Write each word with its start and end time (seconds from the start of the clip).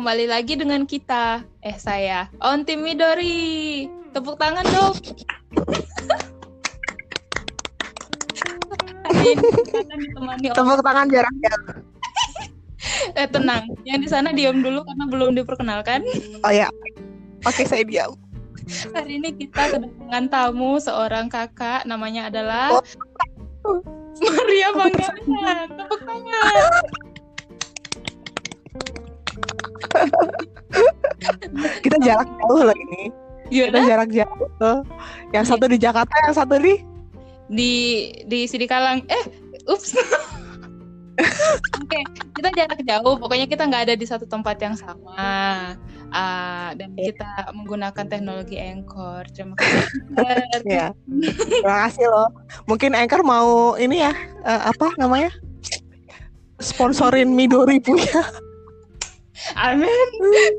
kembali 0.00 0.32
lagi 0.32 0.56
dengan 0.56 0.88
kita. 0.88 1.44
Eh 1.60 1.76
saya, 1.76 2.32
Onti 2.40 2.72
Midori. 2.72 3.84
Tepuk 4.16 4.40
tangan 4.40 4.64
dong. 4.64 4.96
Tepuk 10.56 10.80
tangan 10.80 11.04
jarak 11.12 11.36
jauh. 11.44 11.84
Eh 13.12 13.28
tenang, 13.28 13.68
yang 13.84 14.00
di 14.00 14.08
sana 14.08 14.32
diam 14.32 14.64
dulu 14.64 14.80
karena 14.88 15.04
belum 15.04 15.36
diperkenalkan. 15.36 16.00
Oh 16.48 16.52
ya. 16.52 16.72
Oke, 17.44 17.68
saya 17.68 17.84
diam. 17.84 18.16
Hari 18.96 19.20
ini 19.20 19.36
kita 19.36 19.68
kedatangan 19.68 20.32
tamu 20.32 20.80
seorang 20.80 21.28
kakak, 21.28 21.84
namanya 21.84 22.32
adalah 22.32 22.80
Maria 24.16 24.72
Panggana. 24.72 25.68
Tepuk 25.76 26.00
tangan. 26.08 26.56
Kita 31.84 31.96
jarak 32.00 32.28
jauh 32.28 32.60
loh 32.64 32.76
ini. 32.76 33.02
Kita 33.50 33.50
Yaudah, 33.50 33.82
jarak 33.82 34.10
jauh. 34.14 34.46
tuh. 34.56 34.78
Yang 35.34 35.44
satu 35.50 35.64
di 35.66 35.76
Jakarta, 35.76 36.14
yang 36.26 36.34
satu 36.34 36.54
di 36.58 36.74
di 37.50 37.72
di 38.24 38.46
Sidikalang. 38.46 39.02
Eh, 39.10 39.24
ups. 39.66 39.98
Oke, 41.82 42.00
kita 42.32 42.48
jarak 42.54 42.80
jauh. 42.80 43.18
Pokoknya 43.18 43.44
kita 43.44 43.68
nggak 43.68 43.90
ada 43.90 43.94
di 43.98 44.06
satu 44.06 44.24
tempat 44.24 44.56
yang 44.62 44.72
sama. 44.72 45.76
Ah, 46.10 46.72
dan 46.74 46.96
Iya. 46.96 47.12
kita 47.12 47.30
menggunakan 47.52 48.04
teknologi 48.08 48.56
Anchor. 48.56 49.28
Terima 49.30 49.54
kasih. 49.58 49.84
ya. 50.64 50.88
Terima 51.60 51.76
kasih 51.86 52.06
loh. 52.08 52.28
Mungkin 52.66 52.96
Anchor 52.96 53.20
mau 53.20 53.76
ini 53.76 54.00
ya, 54.00 54.14
eh, 54.46 54.60
apa 54.70 54.94
namanya? 54.96 55.30
Sponsorin 56.62 57.34
Midori 57.34 57.80
punya. 57.80 58.20
Amin. 59.56 60.08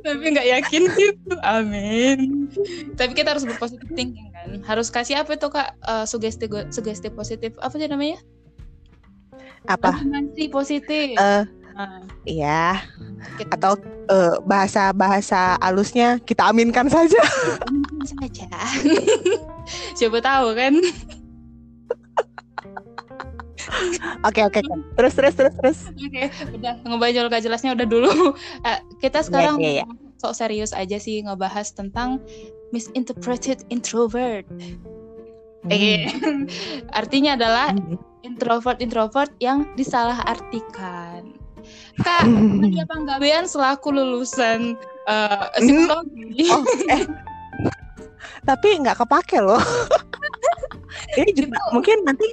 Tapi 0.01 0.23
nggak 0.33 0.47
yakin 0.59 0.83
gitu. 0.97 1.33
Amin. 1.45 2.49
Tapi 2.97 3.11
kita 3.13 3.33
harus 3.37 3.45
berpositif 3.45 3.87
thinking 3.93 4.29
kan. 4.33 4.61
Harus 4.65 4.89
kasih 4.89 5.21
apa 5.21 5.37
itu 5.37 5.47
kak? 5.47 5.77
Eh, 5.85 6.05
sugesti 6.09 6.49
sugesti 6.73 7.09
positif. 7.13 7.53
Apa 7.61 7.77
sih 7.77 7.87
namanya? 7.87 8.19
Apa? 9.69 10.01
Afirmasi 10.01 10.49
positif. 10.49 11.15
Eh, 11.17 11.43
Nah, 11.71 12.03
Iya. 12.27 12.83
kita 13.39 13.55
Atau 13.57 13.73
eh, 14.11 14.35
bahasa-bahasa 14.43 15.55
halusnya 15.63 16.19
kita 16.21 16.51
aminkan 16.51 16.91
saja. 16.91 17.21
Mungkin 17.71 18.03
saja. 18.05 18.47
Siapa 19.97 20.19
tahu 20.19 20.51
kan? 20.53 20.75
Oke, 24.21 24.41
oke. 24.45 24.61
Terus, 24.95 25.13
terus, 25.17 25.33
terus, 25.33 25.53
terus. 25.57 25.79
Oke, 25.89 26.29
udah 26.57 26.73
ngebajol 26.85 27.25
gak 27.29 27.43
jelasnya 27.43 27.73
udah 27.73 27.87
dulu. 27.87 28.11
Eh, 28.67 28.79
kita 29.01 29.25
sekarang 29.25 29.57
iya, 29.57 29.81
iya. 29.81 29.85
sok 30.21 30.37
serius 30.37 30.69
aja 30.71 31.01
sih 31.01 31.25
ngebahas 31.25 31.73
tentang 31.73 32.21
misinterpreted 32.69 33.65
introvert. 33.73 34.45
Eh, 35.69 36.09
artinya 36.99 37.33
adalah 37.37 37.73
Hmm. 37.73 37.97
introvert 38.21 38.77
introvert 38.81 39.33
yang 39.41 39.65
disalahartikan. 39.73 41.33
Kak, 42.01 42.25
Hmm. 42.29 42.61
Nadia 42.61 42.85
Panggabean 42.85 43.45
selaku 43.45 43.93
lulusan 43.93 44.77
eh, 45.09 45.45
psikologi. 45.57 46.45
Oh, 46.49 46.63
eh. 46.89 47.05
Tapi 48.41 48.67
nggak 48.81 48.97
kepake 49.01 49.37
loh. 49.41 49.61
Ini 51.17 51.31
juga 51.33 51.57
mungkin 51.75 52.05
nanti 52.05 52.27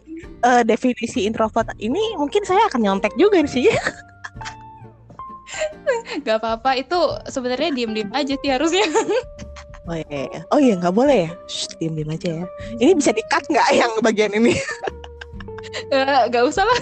eh, 0.44 0.62
definisi 0.64 1.24
introvert 1.24 1.72
ini 1.80 2.14
mungkin 2.16 2.42
saya 2.44 2.66
akan 2.68 2.80
nyontek 2.84 3.14
juga 3.16 3.42
sih. 3.48 3.68
Gak 6.26 6.44
apa-apa, 6.44 6.76
itu 6.76 6.98
sebenarnya 7.32 7.72
diem-diem 7.72 8.12
aja 8.12 8.34
sih 8.36 8.50
harusnya. 8.52 8.84
Oh 9.88 9.96
iya, 9.96 10.28
iya. 10.28 10.40
oh 10.52 10.60
iya 10.60 10.76
nggak 10.76 10.92
boleh 10.92 11.18
ya. 11.24 11.30
Shh, 11.48 11.72
diem 11.80 11.96
diem 11.96 12.12
aja 12.12 12.44
ya. 12.44 12.46
Ini 12.76 12.92
bisa 12.92 13.08
di 13.16 13.24
cut 13.32 13.40
nggak 13.48 13.68
yang 13.72 13.92
bagian 14.04 14.36
ini? 14.36 14.52
Eh, 15.92 16.22
gak 16.32 16.48
usah 16.48 16.64
lah. 16.64 16.80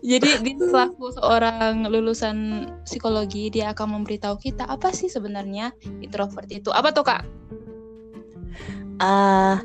Jadi 0.00 0.30
di 0.40 0.52
selaku 0.56 1.12
seorang 1.18 1.84
lulusan 1.90 2.64
psikologi 2.86 3.52
dia 3.52 3.76
akan 3.76 4.00
memberitahu 4.00 4.40
kita 4.40 4.64
apa 4.64 4.88
sih 4.94 5.10
sebenarnya 5.10 5.74
introvert 6.00 6.48
itu. 6.48 6.72
Apa 6.72 6.96
tuh 6.96 7.04
kak? 7.04 7.28
Eh, 8.96 9.56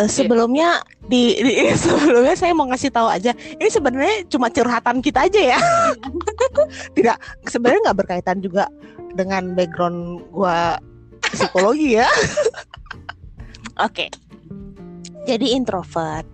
eh, 0.00 0.08
sebelumnya 0.08 0.80
di, 1.04 1.36
di- 1.36 1.76
sebelumnya 1.84 2.34
saya 2.36 2.52
mau 2.56 2.68
ngasih 2.68 2.90
tahu 2.92 3.08
aja. 3.08 3.36
Ini 3.36 3.68
sebenarnya 3.68 4.24
cuma 4.28 4.48
curhatan 4.48 5.04
kita 5.04 5.28
aja 5.28 5.56
ya. 5.56 5.60
Tidak 6.96 7.16
sebenarnya 7.48 7.90
nggak 7.90 7.98
berkaitan 8.04 8.40
juga 8.40 8.68
dengan 9.14 9.52
background 9.52 10.24
gua 10.32 10.80
psikologi 11.32 12.00
ya. 12.00 12.08
Oke. 13.86 14.08
Jadi 15.24 15.56
introvert. 15.56 16.28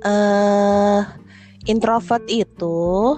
Eh 0.00 1.00
introvert 1.68 2.24
itu 2.32 3.16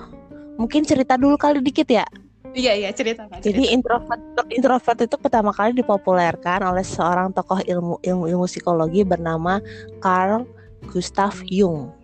mungkin 0.59 0.83
cerita 0.83 1.15
dulu 1.15 1.39
kali 1.39 1.63
dikit 1.63 1.87
ya. 1.91 2.07
Iya 2.53 2.73
iya 2.77 2.91
cerita 2.93 3.25
kak. 3.29 3.41
Jadi 3.41 3.65
cerita. 3.65 3.75
introvert 3.75 4.23
introvert 4.53 4.99
itu 5.01 5.17
pertama 5.17 5.51
kali 5.57 5.73
dipopulerkan 5.73 6.61
oleh 6.69 6.85
seorang 6.85 7.33
tokoh 7.33 7.61
ilmu 7.65 7.97
ilmu 8.05 8.25
ilmu 8.29 8.45
psikologi 8.45 9.03
bernama 9.09 9.59
Carl 10.05 10.45
Gustav 10.93 11.41
Jung. 11.49 12.02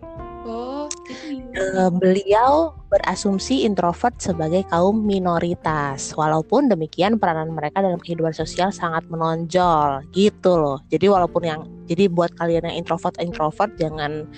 Eh, 1.09 1.89
beliau 1.97 2.77
berasumsi 2.93 3.65
introvert 3.65 4.13
sebagai 4.21 4.61
kaum 4.69 5.01
minoritas. 5.01 6.13
Walaupun 6.13 6.69
demikian 6.69 7.17
peranan 7.17 7.49
mereka 7.49 7.81
dalam 7.81 7.97
kehidupan 7.97 8.37
sosial 8.37 8.69
sangat 8.69 9.09
menonjol 9.09 10.05
gitu 10.13 10.61
loh. 10.61 10.77
Jadi 10.93 11.09
walaupun 11.09 11.41
yang 11.41 11.61
jadi 11.89 12.05
buat 12.05 12.37
kalian 12.37 12.69
yang 12.69 12.85
introvert 12.85 13.17
introvert 13.17 13.73
jangan 13.81 14.29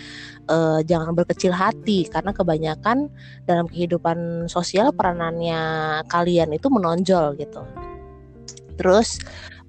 eh, 0.48 0.80
jangan 0.88 1.12
berkecil 1.12 1.52
hati 1.52 2.08
karena 2.08 2.32
kebanyakan 2.32 3.12
dalam 3.44 3.68
kehidupan 3.68 4.48
sosial 4.48 4.96
peranannya 4.96 5.59
kalian 6.08 6.56
itu 6.56 6.72
menonjol 6.72 7.36
gitu. 7.36 7.68
Terus 8.80 9.20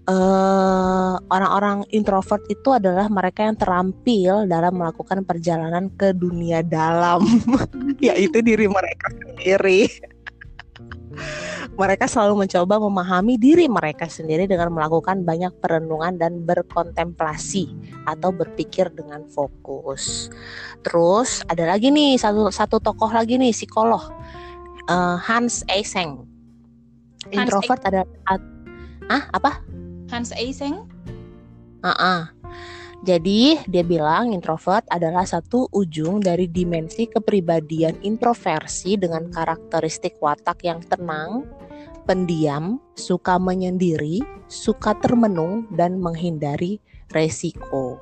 eh, 0.09 1.15
orang-orang 1.31 1.87
introvert 1.95 2.43
itu 2.51 2.75
adalah 2.75 3.07
mereka 3.07 3.47
yang 3.47 3.57
terampil 3.59 4.47
dalam 4.51 4.75
melakukan 4.79 5.23
perjalanan 5.23 5.91
ke 5.95 6.11
dunia 6.15 6.63
dalam, 6.67 7.23
yaitu 8.07 8.43
diri 8.43 8.67
mereka 8.67 9.07
sendiri. 9.15 9.87
mereka 11.77 12.09
selalu 12.09 12.45
mencoba 12.45 12.81
memahami 12.81 13.37
diri 13.37 13.69
mereka 13.69 14.09
sendiri 14.09 14.49
dengan 14.49 14.73
melakukan 14.73 15.25
banyak 15.25 15.53
perenungan 15.61 16.17
dan 16.17 16.45
berkontemplasi 16.45 17.69
atau 18.09 18.33
berpikir 18.33 18.93
dengan 18.93 19.25
fokus. 19.29 20.33
Terus 20.85 21.45
ada 21.49 21.69
lagi 21.69 21.93
nih 21.93 22.17
satu 22.17 22.49
satu 22.49 22.81
tokoh 22.81 23.13
lagi 23.13 23.37
nih 23.37 23.53
psikolog 23.53 24.05
eh, 24.89 25.17
Hans 25.21 25.65
Eysenck. 25.69 26.25
Hans 27.29 27.33
Introvert 27.33 27.81
ada 27.85 28.09
ah 29.09 29.29
apa? 29.33 29.72
Hans 30.13 30.29
Eysenck. 30.37 30.85
Ah, 31.81 32.29
Jadi 33.03 33.59
dia 33.67 33.83
bilang 33.83 34.31
introvert 34.31 34.87
adalah 34.93 35.27
satu 35.27 35.67
ujung 35.75 36.23
dari 36.23 36.47
dimensi 36.47 37.11
kepribadian 37.11 37.99
introversi 38.07 38.95
dengan 38.95 39.27
karakteristik 39.33 40.23
watak 40.23 40.63
yang 40.63 40.79
tenang, 40.87 41.43
pendiam, 42.07 42.79
suka 42.95 43.43
menyendiri, 43.43 44.23
suka 44.47 44.95
termenung 45.03 45.67
dan 45.75 45.99
menghindari 45.99 46.79
resiko. 47.11 47.99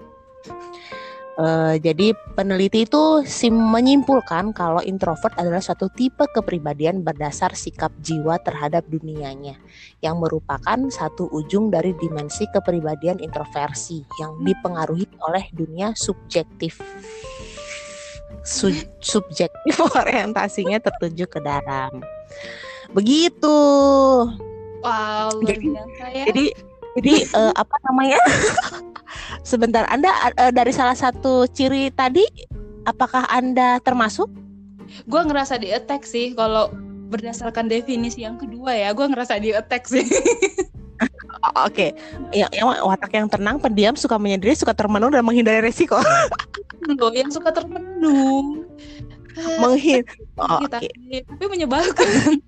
Eh, 1.40 1.80
jadi 1.80 2.12
peneliti 2.36 2.84
itu 2.84 3.25
sim 3.25 3.56
menyimpulkan 3.56 4.52
kalau 4.52 4.84
introvert 4.84 5.32
adalah 5.40 5.64
suatu 5.64 5.88
tipe 5.88 6.28
kepribadian 6.37 7.00
berdasar 7.00 7.56
sikap 7.56 7.88
jiwa 8.04 8.37
terhadap 8.44 8.84
dunianya 8.92 9.56
yang 10.04 10.20
merupakan 10.20 10.76
satu 10.92 11.32
ujung 11.32 11.72
dari 11.72 11.96
dimensi 11.96 12.44
kepribadian 12.52 13.25
introversi 13.25 14.04
yang 14.20 14.37
dipengaruhi 14.44 15.08
oleh 15.25 15.48
dunia 15.56 15.96
subjektif. 15.96 16.76
Su- 18.44 18.93
subjektif 19.00 19.81
orientasinya 20.00 20.76
tertuju 20.76 21.25
ke 21.25 21.40
dalam. 21.40 22.04
Begitu. 22.93 23.56
Wow, 24.84 25.40
luar 25.40 25.56
biasa 25.56 26.04
ya. 26.12 26.25
Jadi 26.28 26.69
jadi 26.98 27.14
eh, 27.26 27.52
apa 27.54 27.76
namanya? 27.90 28.19
Sebentar, 29.50 29.87
Anda 29.90 30.10
eh, 30.38 30.52
dari 30.54 30.72
salah 30.75 30.94
satu 30.96 31.46
ciri 31.50 31.90
tadi 31.94 32.25
apakah 32.87 33.26
Anda 33.31 33.78
termasuk? 33.84 34.31
gue 35.06 35.22
ngerasa 35.22 35.54
di 35.62 35.70
attack 35.70 36.02
sih 36.02 36.34
kalau 36.34 36.75
berdasarkan 37.10 37.66
definisi 37.66 38.22
yang 38.22 38.38
kedua 38.38 38.75
ya, 38.75 38.94
gue 38.94 39.06
ngerasa 39.06 39.38
di 39.42 39.50
attack 39.54 39.87
sih. 39.90 40.06
Oke, 41.66 41.96
yang, 42.31 42.50
yang 42.52 42.69
watak 42.84 43.10
yang 43.16 43.26
tenang, 43.26 43.56
pendiam, 43.58 43.96
suka 43.96 44.20
menyendiri, 44.20 44.52
suka 44.54 44.76
termenung 44.76 45.10
dan 45.10 45.25
menghindari 45.25 45.64
resiko. 45.64 45.98
Loh, 47.00 47.12
yang 47.14 47.32
suka 47.32 47.50
termenung. 47.50 48.69
Menghin. 49.58 50.04
Oh, 50.36 50.60
Oke. 50.60 50.90
Tapi 51.25 51.44
menyebalkan. 51.48 52.44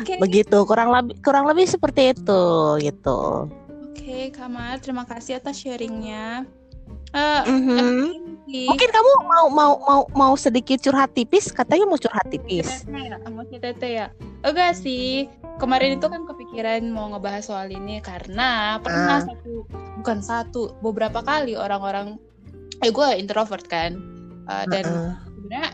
Oke. 0.00 0.16
Begitu, 0.18 0.58
kurang 0.64 0.90
lebih 0.90 1.14
kurang 1.20 1.44
lebih 1.46 1.68
seperti 1.68 2.16
itu 2.16 2.42
gitu. 2.80 3.46
Oke, 3.90 4.32
Kamal, 4.32 4.80
terima 4.80 5.04
kasih 5.04 5.38
atas 5.38 5.60
sharingnya. 5.60 6.48
Emang 7.10 8.38
sih, 8.46 8.66
Mungkin 8.70 8.88
kamu 8.90 9.10
mau 9.26 9.46
mau 9.50 9.72
mau 9.82 10.00
mau 10.14 10.34
sedikit 10.38 10.78
curhat 10.78 11.10
tipis, 11.10 11.50
katanya 11.50 11.90
mau 11.90 11.98
curhat 11.98 12.26
tipis. 12.30 12.86
Ya, 12.86 13.18
si 13.50 13.56
Tete 13.58 13.88
ya. 13.90 14.06
Enggak 14.46 14.78
sih. 14.78 15.26
Kemarin 15.58 16.00
itu 16.00 16.06
kan 16.08 16.24
kepikiran 16.24 16.88
mau 16.88 17.12
ngebahas 17.12 17.44
soal 17.44 17.68
ini 17.68 18.00
karena 18.00 18.80
pernah 18.80 19.20
Ah. 19.20 19.26
satu 19.26 19.68
bukan 20.00 20.18
satu, 20.24 20.62
beberapa 20.80 21.20
kali 21.20 21.52
orang-orang 21.52 22.16
eh 22.80 22.88
gue 22.88 23.08
introvert 23.20 23.66
kan. 23.68 23.98
Eh, 24.48 24.64
dan 24.72 24.84
sebenarnya 25.28 25.68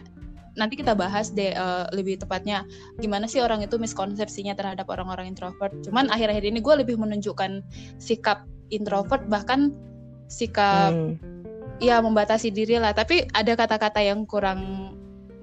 nanti 0.56 0.74
kita 0.80 0.96
bahas 0.96 1.30
deh 1.30 1.52
eh, 1.52 1.84
lebih 1.92 2.18
tepatnya 2.18 2.64
gimana 2.98 3.28
sih 3.28 3.38
orang 3.44 3.60
itu 3.62 3.76
miskonsepsinya 3.76 4.56
terhadap 4.56 4.88
orang-orang 4.88 5.28
introvert. 5.30 5.72
Cuman 5.84 6.08
akhir-akhir 6.08 6.44
ini 6.48 6.58
gue 6.64 6.74
lebih 6.82 6.96
menunjukkan 6.96 7.60
sikap 8.00 8.48
introvert 8.72 9.22
bahkan 9.30 9.70
sikap 10.26 10.90
Hmm. 10.90 11.14
ya 11.78 12.00
membatasi 12.02 12.50
diri 12.50 12.80
lah 12.80 12.90
tapi 12.96 13.28
ada 13.30 13.52
kata-kata 13.54 14.00
yang 14.02 14.24
kurang 14.26 14.90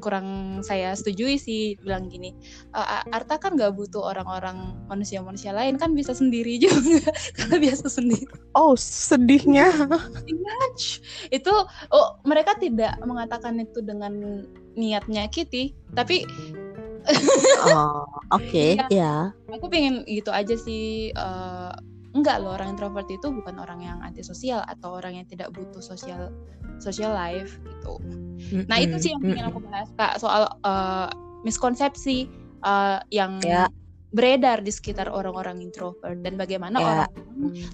kurang 0.04 0.60
saya 0.60 0.92
setujui 0.92 1.40
sih 1.40 1.80
bilang 1.80 2.12
gini 2.12 2.36
"E, 2.76 2.76
A- 2.76 3.08
Arta 3.16 3.40
kan 3.40 3.56
gak 3.56 3.72
butuh 3.72 4.04
orang-orang 4.04 4.76
manusia-manusia 4.92 5.56
lain 5.56 5.80
kan 5.80 5.96
bisa 5.96 6.12
sendiri 6.12 6.60
juga 6.66 7.08
karena 7.40 7.56
biasa 7.64 7.88
sendiri 7.88 8.28
Oh, 8.52 8.76
sedihnya. 8.76 9.72
Ach, 9.88 10.86
itu 11.32 11.54
oh 11.90 12.08
mereka 12.28 12.60
tidak 12.60 13.00
mengatakan 13.02 13.56
itu 13.64 13.80
dengan 13.80 14.44
niat 14.76 15.06
menyakiti 15.08 15.74
tapi 15.94 16.26
Oh, 17.68 18.08
oke, 18.32 18.80
Iya. 18.80 18.88
ya. 18.88 19.16
aku 19.52 19.68
pengen 19.68 20.08
gitu 20.08 20.32
aja 20.32 20.56
sih 20.56 21.12
eh, 21.12 21.72
enggak 22.16 22.40
loh 22.40 22.56
orang 22.56 22.72
introvert 22.72 23.10
itu 23.12 23.28
bukan 23.28 23.60
orang 23.60 23.84
yang 23.84 24.00
antisosial 24.00 24.64
atau 24.64 25.04
orang 25.04 25.20
yang 25.20 25.28
tidak 25.28 25.52
butuh 25.52 25.84
sosial 25.84 26.32
social 26.80 27.12
life 27.12 27.60
gitu 27.60 28.00
Nah 28.68 28.78
itu 28.80 28.96
sih 29.00 29.12
yang 29.12 29.24
ingin 29.24 29.52
aku 29.52 29.60
bahas 29.68 29.92
kak 30.00 30.16
soal 30.16 30.48
eh, 30.64 31.08
miskonsepsi 31.44 32.32
eh, 32.64 33.00
yang 33.12 33.44
Ya. 33.44 33.68
beredar 34.14 34.62
di 34.62 34.70
sekitar 34.70 35.10
orang-orang 35.10 35.60
introvert 35.60 36.22
dan 36.22 36.38
bagaimana 36.40 36.78
Ya. 36.80 36.88
orang 36.88 37.12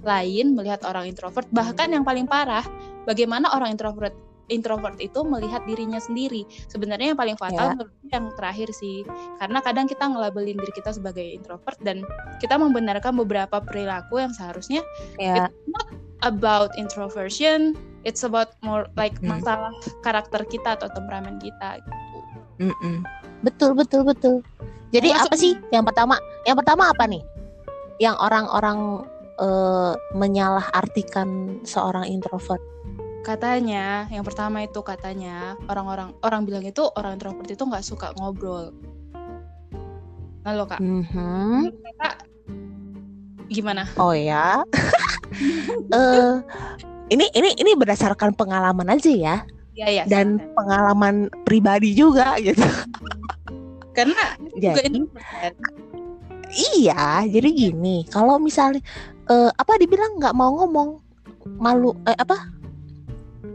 lain 0.02 0.46
melihat 0.58 0.82
orang 0.88 1.06
introvert 1.06 1.46
bahkan 1.52 1.92
yang 1.92 2.02
paling 2.02 2.26
parah 2.26 2.64
bagaimana 3.06 3.52
orang 3.54 3.76
introvert 3.76 4.16
introvert 4.50 4.98
itu 4.98 5.22
melihat 5.22 5.64
dirinya 5.64 5.98
sendiri 5.98 6.44
sebenarnya 6.68 7.14
yang 7.14 7.20
paling 7.20 7.38
fatal 7.38 7.66
Ya. 7.66 7.74
menurutku 7.74 8.06
yang 8.10 8.26
terakhir 8.36 8.70
sih 8.72 9.06
karena 9.38 9.60
kadang 9.62 9.86
kita 9.86 10.06
ngelabelin 10.06 10.58
diri 10.58 10.74
kita 10.74 10.92
sebagai 10.92 11.24
introvert 11.24 11.78
dan 11.80 12.02
kita 12.38 12.58
membenarkan 12.58 13.14
beberapa 13.16 13.62
perilaku 13.62 14.20
yang 14.20 14.34
seharusnya 14.34 14.82
Ya. 15.16 15.48
about 16.22 16.74
introversion 16.76 17.78
it's 18.04 18.22
about 18.22 18.58
more 18.60 18.90
like 18.96 19.16
Hmm. 19.20 19.38
masalah 19.38 19.72
karakter 20.02 20.44
kita 20.46 20.76
atau 20.76 20.90
temperamen 20.90 21.38
kita 21.38 21.80
gitu. 21.80 22.20
Mm-mm. 22.60 23.08
Betul, 23.40 23.72
betul, 23.72 24.04
betul. 24.04 24.36
Jadi 24.92 25.14
Termasuk- 25.14 25.32
apa 25.32 25.36
sih 25.38 25.54
yang 25.70 25.88
pertama? 25.88 26.20
Yang 26.44 26.58
pertama 26.60 26.92
apa 26.92 27.08
nih? 27.08 27.24
Yang 28.00 28.16
orang-orang 28.20 28.80
eh, 29.40 29.94
menyalahartikan 30.12 31.28
seorang 31.64 32.04
introvert. 32.04 32.60
Katanya 33.24 34.08
yang 34.10 34.24
pertama 34.24 34.64
itu 34.64 34.80
katanya 34.82 35.60
orang-orang 35.68 36.16
orang 36.24 36.42
bilang 36.48 36.64
itu 36.64 36.88
orang 36.96 37.20
introvert 37.20 37.50
itu 37.52 37.64
nggak 37.64 37.86
suka 37.86 38.16
ngobrol. 38.18 38.72
Nah 40.44 40.52
lo 40.56 40.66
kak. 40.66 40.80
Mhm. 40.80 41.68
menurut 41.68 41.80
kakak 41.84 42.16
gimana? 43.50 43.84
Oh 44.00 44.14
ya. 44.14 44.62
Eh, 45.90 46.36
ini 47.14 47.26
ini 47.38 47.50
ini 47.62 47.72
berdasarkan 47.78 48.34
pengalaman 48.34 48.90
aja 48.92 49.08
ya. 49.14 49.36
Ya 49.78 49.88
ya 49.88 50.04
dan 50.10 50.36
silakan. 50.42 50.54
pengalaman 50.58 51.16
pribadi 51.46 51.94
juga 51.96 52.36
gitu. 52.44 52.66
karena 53.94 54.36
juga 54.58 54.82
Jadi 54.82 54.88
introvert. 54.90 55.54
Kan 55.56 55.74
iya, 56.50 57.24
jadi 57.30 57.50
gini, 57.54 58.04
kalau 58.10 58.42
misalnya 58.42 58.82
eh, 59.30 59.52
apa 59.54 59.78
dibilang 59.78 60.18
nggak 60.18 60.34
mau 60.36 60.60
ngomong, 60.60 61.00
malu 61.62 61.94
eh 62.10 62.18
apa 62.18 62.59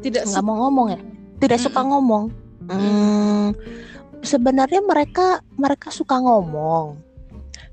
tidak 0.04 0.28
nggak 0.28 0.44
suka. 0.44 0.46
mau 0.46 0.56
ngomong 0.68 0.86
ya? 0.92 1.00
Tidak 1.40 1.58
suka 1.58 1.80
Mm-mm. 1.80 1.90
ngomong? 1.90 2.24
Hmm, 2.64 3.46
sebenarnya 4.20 4.80
mereka 4.84 5.40
mereka 5.56 5.88
suka 5.88 6.20
ngomong. 6.20 7.00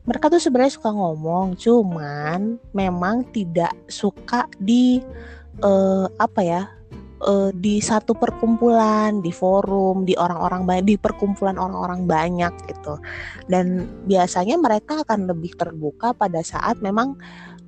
Mereka 0.07 0.31
tuh 0.33 0.42
sebenarnya 0.42 0.74
suka 0.80 0.92
ngomong 0.92 1.60
cuman 1.60 2.57
memang 2.74 3.28
tidak 3.36 3.72
suka 3.86 4.50
di 4.57 5.00
eh, 5.62 6.07
apa 6.18 6.42
ya 6.42 6.63
eh, 7.22 7.51
di 7.54 7.78
satu 7.80 8.18
perkumpulan 8.18 9.22
di 9.22 9.30
forum 9.30 10.04
di 10.04 10.18
orang-orang 10.18 10.66
banyak 10.66 10.86
di 10.92 10.98
perkumpulan 10.98 11.56
orang-orang 11.56 12.10
banyak 12.10 12.54
gitu. 12.68 12.98
Dan 13.45 13.88
biasanya 14.10 14.57
mereka 14.57 15.06
akan 15.06 15.30
lebih 15.30 15.54
terbuka 15.56 16.18
pada 16.18 16.42
saat 16.42 16.81
memang 16.81 17.16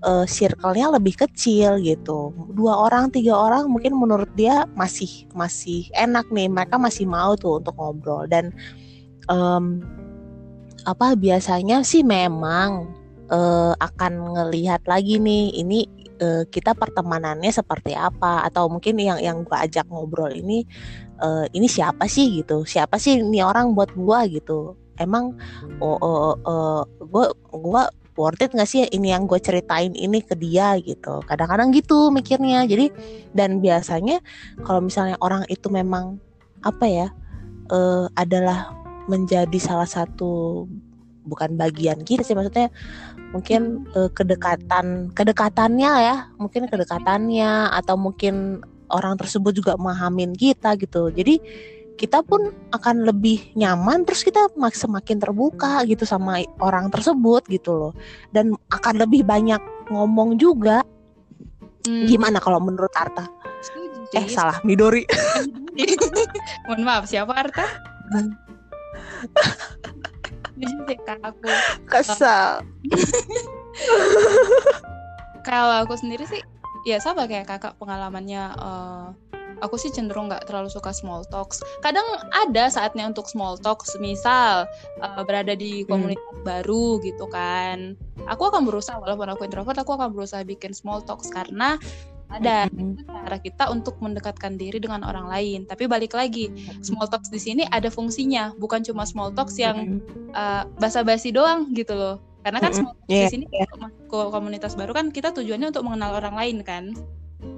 eh, 0.04 0.26
circle-nya 0.28 0.94
lebih 0.96 1.16
kecil 1.18 1.80
gitu. 1.82 2.36
Dua 2.54 2.78
orang, 2.88 3.10
tiga 3.10 3.34
orang 3.36 3.68
mungkin 3.72 3.96
menurut 3.96 4.30
dia 4.36 4.68
masih 4.76 5.28
masih 5.34 5.88
enak 5.96 6.28
nih. 6.30 6.48
Mereka 6.52 6.76
masih 6.78 7.08
mau 7.08 7.34
tuh 7.40 7.60
untuk 7.64 7.76
ngobrol 7.80 8.28
dan 8.28 8.52
em, 9.32 9.84
apa 10.84 11.16
biasanya 11.16 11.82
sih 11.88 12.04
memang 12.04 12.92
eh, 13.32 13.74
akan 13.80 14.14
ngelihat 14.36 14.84
lagi 14.88 15.20
nih 15.20 15.56
ini 15.64 15.80
eh, 16.20 16.44
kita 16.48 16.76
pertemanannya 16.76 17.52
seperti 17.52 17.96
apa 17.96 18.44
atau 18.48 18.68
mungkin 18.68 19.00
yang 19.00 19.20
yang 19.24 19.38
gua 19.48 19.64
ajak 19.66 19.88
ngobrol 19.88 20.32
ini 20.32 20.68
eh, 21.24 21.46
ini 21.56 21.68
siapa 21.72 22.06
sih 22.12 22.44
gitu 22.44 22.68
siapa 22.68 23.00
sih 23.00 23.24
ini 23.24 23.40
orang 23.42 23.72
buat 23.76 23.96
gua 23.96 24.28
gitu 24.28 24.76
emang 25.00 25.34
oh, 25.82 25.98
oh, 25.98 26.36
oh, 26.46 26.82
gua 27.10 27.32
gua 27.50 27.84
worth 28.15 28.42
it 28.42 28.54
gak 28.54 28.69
sih 28.69 28.86
ini 28.89 29.13
yang 29.13 29.25
gue 29.25 29.39
ceritain 29.42 29.94
ini 29.94 30.21
ke 30.21 30.38
dia 30.38 30.77
gitu? 30.80 31.21
Kadang-kadang 31.25 31.74
gitu 31.74 32.10
mikirnya. 32.13 32.65
Jadi 32.65 32.94
dan 33.33 33.60
biasanya 33.60 34.21
kalau 34.65 34.86
misalnya 34.86 35.18
orang 35.19 35.44
itu 35.49 35.68
memang 35.69 36.18
apa 36.64 36.85
ya 36.88 37.07
eh, 37.71 38.06
adalah 38.16 38.73
menjadi 39.11 39.59
salah 39.59 39.88
satu 39.88 40.64
bukan 41.23 41.56
bagian 41.56 42.04
kita 42.04 42.23
sih 42.23 42.35
maksudnya 42.35 42.68
mungkin 43.31 43.88
eh, 43.95 44.11
kedekatan 44.11 45.11
kedekatannya 45.16 45.92
ya 46.04 46.16
mungkin 46.40 46.68
kedekatannya 46.68 47.71
atau 47.71 47.95
mungkin 47.95 48.64
orang 48.94 49.18
tersebut 49.18 49.57
juga 49.57 49.73
memahamin 49.73 50.38
kita 50.38 50.78
gitu. 50.78 51.09
Jadi 51.09 51.42
kita 51.94 52.26
pun 52.26 52.50
akan 52.73 53.06
lebih 53.06 53.54
nyaman 53.54 54.04
terus 54.04 54.26
kita 54.26 54.50
mak- 54.57 54.76
semakin 54.76 55.21
terbuka 55.21 55.85
gitu 55.85 56.04
sama 56.04 56.42
orang 56.59 56.90
tersebut 56.90 57.45
gitu 57.47 57.71
loh. 57.73 57.94
Dan 58.33 58.57
akan 58.73 58.95
lebih 59.06 59.21
banyak 59.23 59.62
ngomong 59.94 60.35
juga. 60.42 60.81
Hmm, 61.83 62.07
gimana 62.07 62.40
kalau 62.40 62.64
menurut 62.64 62.92
Arta? 62.95 63.28
Setuju 63.59 64.07
eh 64.16 64.28
salah 64.31 64.57
Midori. 64.64 65.04
Mohon 66.68 66.81
maaf 66.85 67.04
siapa 67.09 67.33
Arta? 67.33 67.66
Aku. 71.23 71.50
Kesal. 71.90 72.64
Kalau 75.44 75.76
aku 75.83 75.95
sendiri 75.97 76.23
sih 76.28 76.40
ya 76.88 77.00
sama 77.00 77.28
kayak 77.28 77.47
kakak 77.47 77.76
pengalamannya 77.80 78.44
eh, 78.54 79.06
aku 79.64 79.80
sih 79.80 79.88
cenderung 79.90 80.28
nggak 80.28 80.52
terlalu 80.52 80.68
suka 80.68 80.92
small 80.92 81.24
talks. 81.32 81.64
Kadang 81.80 82.04
ada 82.36 82.68
saatnya 82.68 83.08
untuk 83.08 83.32
small 83.32 83.56
talks 83.56 83.96
misal 84.04 84.68
eh, 85.00 85.22
berada 85.24 85.56
di 85.56 85.88
komunitas 85.88 86.36
baru 86.44 87.00
gitu 87.00 87.32
kan. 87.32 87.96
Aku 88.28 88.52
akan 88.52 88.68
berusaha 88.68 89.00
walaupun 89.00 89.32
aku 89.32 89.48
introvert 89.48 89.80
aku 89.80 89.96
akan 89.96 90.12
berusaha 90.12 90.44
bikin 90.44 90.76
small 90.76 91.00
talks 91.00 91.32
karena 91.32 91.80
ada 92.34 92.66
itu 92.66 93.06
cara 93.06 93.38
kita 93.38 93.70
untuk 93.70 94.02
mendekatkan 94.02 94.58
diri 94.58 94.82
dengan 94.82 95.06
orang 95.06 95.30
lain. 95.30 95.70
Tapi 95.70 95.86
balik 95.86 96.18
lagi 96.18 96.50
small 96.82 97.06
talks 97.08 97.30
di 97.30 97.38
sini 97.38 97.64
ada 97.70 97.88
fungsinya 97.88 98.58
bukan 98.58 98.84
cuma 98.84 99.08
small 99.08 99.32
talks 99.32 99.56
yang 99.56 100.04
eh, 100.36 100.64
basa-basi 100.78 101.32
doang 101.32 101.72
gitu 101.72 101.96
loh. 101.96 102.18
Karena 102.44 102.60
kan 102.60 102.76
small 102.76 102.94
talks 103.00 103.12
Iya, 103.14 103.30
di 103.30 103.34
sini 103.40 103.46
untuk 103.48 103.80
masuk 103.88 104.04
ke 104.12 104.20
komunitas 104.36 104.74
baru 104.76 104.92
kan 104.92 105.08
kita 105.14 105.32
tujuannya 105.32 105.72
untuk 105.72 105.86
mengenal 105.88 106.20
orang 106.20 106.36
lain 106.36 106.58
kan. 106.66 106.92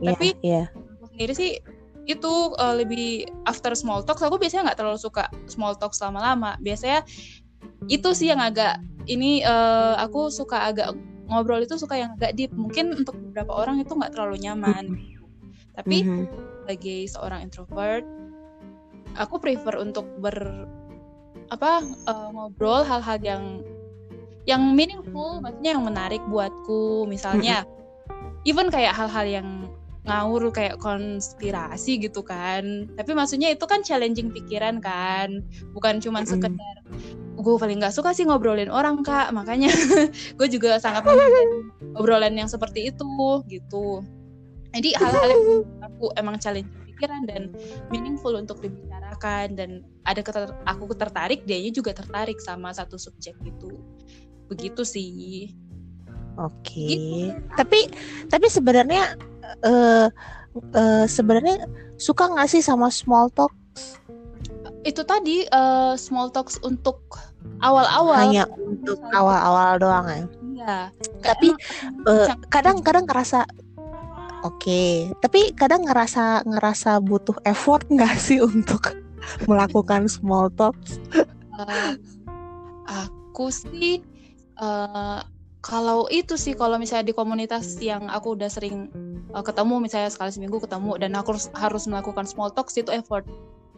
Iya, 0.04 0.14
Tapi 0.14 0.28
iya. 0.44 0.64
aku 0.70 1.06
sendiri 1.16 1.34
sih 1.34 1.52
itu 2.06 2.34
uh, 2.62 2.76
lebih 2.78 3.26
after 3.50 3.74
small 3.74 4.06
talk. 4.06 4.22
Aku 4.22 4.38
biasanya 4.38 4.72
nggak 4.72 4.80
terlalu 4.82 5.00
suka 5.02 5.30
small 5.50 5.74
talk 5.78 5.94
lama-lama 5.98 6.58
biasanya 6.62 7.02
itu 7.90 8.10
sih 8.14 8.30
yang 8.30 8.42
agak 8.42 8.78
ini 9.10 9.42
uh, 9.46 9.98
aku 10.02 10.30
suka 10.30 10.70
agak 10.70 10.94
ngobrol 11.26 11.62
itu 11.62 11.78
suka 11.78 11.98
yang 11.98 12.14
agak 12.18 12.38
deep. 12.38 12.54
Mungkin 12.54 12.94
untuk 12.94 13.18
beberapa 13.18 13.58
orang 13.58 13.82
itu 13.82 13.94
nggak 13.94 14.14
terlalu 14.14 14.38
nyaman. 14.42 14.86
Tapi 15.76 15.98
Mhm. 16.06 16.26
sebagai 16.66 17.00
seorang 17.12 17.40
introvert 17.46 18.06
aku 19.16 19.38
prefer 19.38 19.78
untuk 19.80 20.06
ber 20.20 20.68
apa 21.54 21.84
uh, 22.10 22.30
ngobrol 22.34 22.82
hal-hal 22.82 23.22
yang 23.22 23.44
yang 24.46 24.62
meaningful 24.74 25.42
maksudnya 25.42 25.78
yang 25.78 25.86
menarik 25.86 26.22
buatku. 26.30 27.10
Misalnya 27.10 27.66
even 28.46 28.70
kayak 28.70 28.94
hal-hal 28.94 29.26
yang 29.26 29.50
ngawur 30.06 30.54
kayak 30.54 30.78
konspirasi 30.78 31.98
gitu 31.98 32.22
kan. 32.22 32.90
Tapi 32.94 33.12
maksudnya 33.18 33.50
itu 33.50 33.66
kan 33.66 33.82
challenging 33.82 34.30
pikiran 34.30 34.78
kan. 34.80 35.42
Bukan 35.74 36.00
cuma 36.00 36.22
sekedar 36.24 36.86
gue 37.36 37.56
paling 37.60 37.78
nggak 37.84 37.94
suka 37.94 38.14
sih 38.14 38.24
ngobrolin 38.26 38.70
orang 38.70 39.02
kak. 39.02 39.34
Makanya 39.34 39.70
gue 40.38 40.48
juga 40.48 40.78
sangat 40.78 41.06
obrolan 42.00 42.38
yang 42.38 42.48
seperti 42.48 42.94
itu 42.94 43.42
gitu. 43.50 44.06
Jadi 44.76 44.92
hal-hal 45.00 45.28
yang 45.32 45.44
aku 45.82 46.12
emang 46.20 46.38
challenging 46.38 46.86
pikiran 46.96 47.28
dan 47.28 47.52
meaningful 47.92 48.32
untuk 48.38 48.62
dibicarakan 48.64 49.58
dan 49.58 49.84
ada 50.08 50.24
keter 50.24 50.52
aku 50.64 50.96
tertarik 50.96 51.44
dianya 51.44 51.76
juga 51.76 51.92
tertarik 51.92 52.38
sama 52.40 52.72
satu 52.72 52.96
subjek 52.96 53.36
itu. 53.44 53.74
Begitu 54.48 54.86
sih. 54.86 55.52
Oke. 56.40 56.88
Gitu. 56.88 57.36
Tapi 57.56 57.80
tapi 58.28 58.48
sebenarnya 58.52 59.16
eh 59.66 60.08
eh, 60.76 61.06
sebenarnya 61.06 61.68
suka 61.96 62.32
nggak 62.32 62.50
sih 62.52 62.62
sama 62.64 62.90
small 62.92 63.30
talk? 63.34 63.52
itu 64.86 65.02
tadi 65.02 65.50
eh, 65.50 65.94
small 65.98 66.30
talks 66.30 66.62
untuk 66.62 67.02
awal-awal 67.58 68.30
Hanya 68.30 68.46
untuk 68.54 69.02
awal-awal 69.10 69.82
doang 69.82 70.06
ya. 70.06 70.24
Iya. 70.56 70.78
Tapi, 71.26 71.50
kadang-kadang 72.54 73.10
ngerasa 73.10 73.50
Oke, 74.46 75.10
tapi 75.26 75.58
kadang 75.58 75.90
ngerasa 75.90 76.46
ngerasa 76.46 77.02
butuh 77.02 77.34
effort 77.50 77.82
nggak 77.90 78.14
sih 78.30 78.38
untuk 78.38 78.94
melakukan 79.50 80.06
small 80.06 80.54
talk? 80.54 80.78
Eh, 81.18 81.98
aku 82.86 83.50
sih 83.50 84.06
eh, 84.62 85.20
kalau 85.66 86.06
itu 86.14 86.38
sih 86.38 86.54
kalau 86.54 86.78
misalnya 86.78 87.10
di 87.10 87.16
komunitas 87.18 87.82
yang 87.82 88.06
aku 88.06 88.38
udah 88.38 88.46
sering 88.54 88.94
eh, 89.34 89.44
ketemu 89.44 89.82
misalnya 89.82 90.14
sekali 90.14 90.30
seminggu 90.30 90.62
ketemu 90.62 91.02
dan 91.02 91.18
aku 91.18 91.34
harus, 91.34 91.50
harus 91.58 91.84
melakukan 91.90 92.30
small 92.30 92.54
talk 92.54 92.70
itu 92.70 92.94
effort 92.94 93.26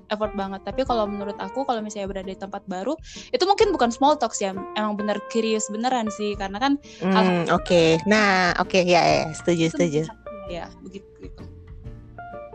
effort 0.08 0.32
banget 0.36 0.63
tapi 0.63 0.84
kalau 0.88 1.08
menurut 1.08 1.36
aku 1.39 1.63
kalau 1.67 1.84
misalnya 1.84 2.08
berada 2.12 2.32
di 2.32 2.39
tempat 2.39 2.63
baru 2.67 2.96
itu 3.32 3.44
mungkin 3.44 3.72
bukan 3.75 3.91
small 3.91 4.15
talks 4.15 4.39
ya 4.39 4.56
emang 4.75 4.96
bener 5.00 5.20
curious 5.32 5.67
beneran 5.72 6.08
sih 6.12 6.36
karena 6.36 6.60
kan 6.60 6.74
Hmm, 7.03 7.48
oke. 7.51 8.03
Nah, 8.08 8.56
oke 8.60 8.84
ya, 8.84 9.01
ya, 9.03 9.24
setuju, 9.36 9.72
setuju. 9.72 10.01
ya 10.48 10.72
begitu 10.84 11.08
gitu. 11.20 11.44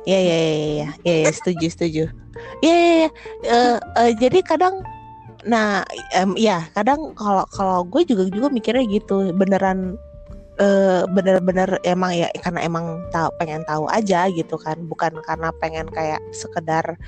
Ya, 0.03 0.19
ya, 0.19 0.35
ya, 0.35 0.55
ya, 0.59 0.89
ya, 1.07 1.15
ya, 1.29 1.31
setuju, 1.31 1.67
setuju. 1.71 2.05
Ya, 2.59 2.75
ya, 2.75 2.95
ya. 3.07 3.09
Eh, 3.47 3.77
eh, 3.79 4.11
jadi 4.19 4.43
kadang, 4.43 4.83
nah, 5.47 5.83
em, 6.15 6.35
ya, 6.39 6.67
kadang 6.75 7.15
kalau 7.15 7.45
kalau 7.51 7.83
gue 7.87 8.03
juga 8.07 8.29
juga 8.31 8.49
mikirnya 8.53 8.85
gitu, 8.89 9.31
beneran 9.35 9.97
eh 10.61 11.03
bener-bener 11.09 11.81
emang 11.81 12.13
ya 12.13 12.29
karena 12.45 12.61
emang 12.69 13.01
tahu 13.09 13.33
pengen 13.41 13.65
tahu 13.65 13.89
aja 13.89 14.29
gitu 14.29 14.57
kan. 14.61 14.77
Bukan 14.87 15.17
karena 15.25 15.49
pengen 15.59 15.89
kayak 15.89 16.21
sekedar 16.35 17.01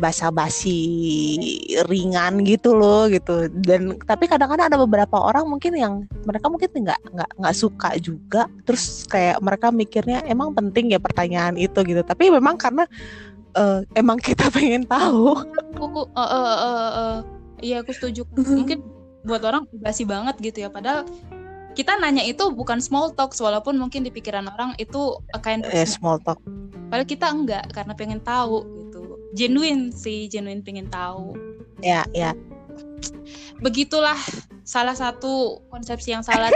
basa-basi 0.00 0.80
ringan 1.86 2.40
gitu 2.44 2.72
loh 2.72 3.06
gitu. 3.12 3.52
Dan 3.52 4.00
tapi 4.08 4.24
kadang-kadang 4.28 4.72
ada 4.72 4.80
beberapa 4.80 5.20
orang 5.20 5.44
mungkin 5.48 5.76
yang 5.76 5.94
mereka 6.24 6.48
mungkin 6.48 6.72
nggak 6.72 7.00
nggak 7.12 7.30
nggak 7.36 7.56
suka 7.56 7.96
juga. 8.00 8.48
Terus 8.64 9.04
kayak 9.08 9.38
mereka 9.44 9.68
mikirnya 9.68 10.24
emang 10.24 10.56
penting 10.56 10.92
ya 10.92 10.98
pertanyaan 10.98 11.56
itu 11.60 11.80
gitu. 11.84 12.00
Tapi 12.00 12.32
memang 12.32 12.56
karena 12.56 12.88
eh, 13.56 13.80
emang 13.96 14.18
kita 14.18 14.48
pengen 14.56 14.88
tahu. 14.88 15.36
Aku 15.76 16.08
eh, 16.16 16.20
eh, 16.20 16.56
eh, 16.64 16.90
eh, 16.96 17.16
iya 17.60 17.80
aku 17.84 17.92
setuju. 17.94 18.26
Mungkin 18.58 18.82
buat 19.24 19.44
orang 19.44 19.68
basi 19.80 20.08
banget 20.08 20.36
gitu 20.40 20.66
ya. 20.66 20.68
Padahal 20.72 21.04
kita 21.76 21.96
nanya 22.02 22.26
itu 22.26 22.50
bukan 22.50 22.82
small 22.82 23.14
talk 23.14 23.30
walaupun 23.38 23.78
mungkin 23.78 24.02
di 24.02 24.10
pikiran 24.10 24.50
orang 24.50 24.74
itu 24.82 25.16
kind 25.44 25.62
of 25.62 25.70
eh, 25.70 25.86
small- 25.86 26.18
talk. 26.20 26.40
Padahal 26.90 27.06
kita 27.06 27.30
enggak 27.30 27.64
karena 27.70 27.94
pengen 27.94 28.18
tahu 28.20 28.66
gitu. 28.82 29.00
Genuine 29.38 29.94
sih 29.94 30.26
genuine 30.26 30.64
pengen 30.66 30.90
tahu. 30.90 31.38
Ya 31.78 32.02
ya. 32.10 32.34
Begitulah 33.62 34.18
salah 34.66 34.98
satu 34.98 35.62
konsepsi 35.70 36.10
yang 36.10 36.26
salah 36.26 36.50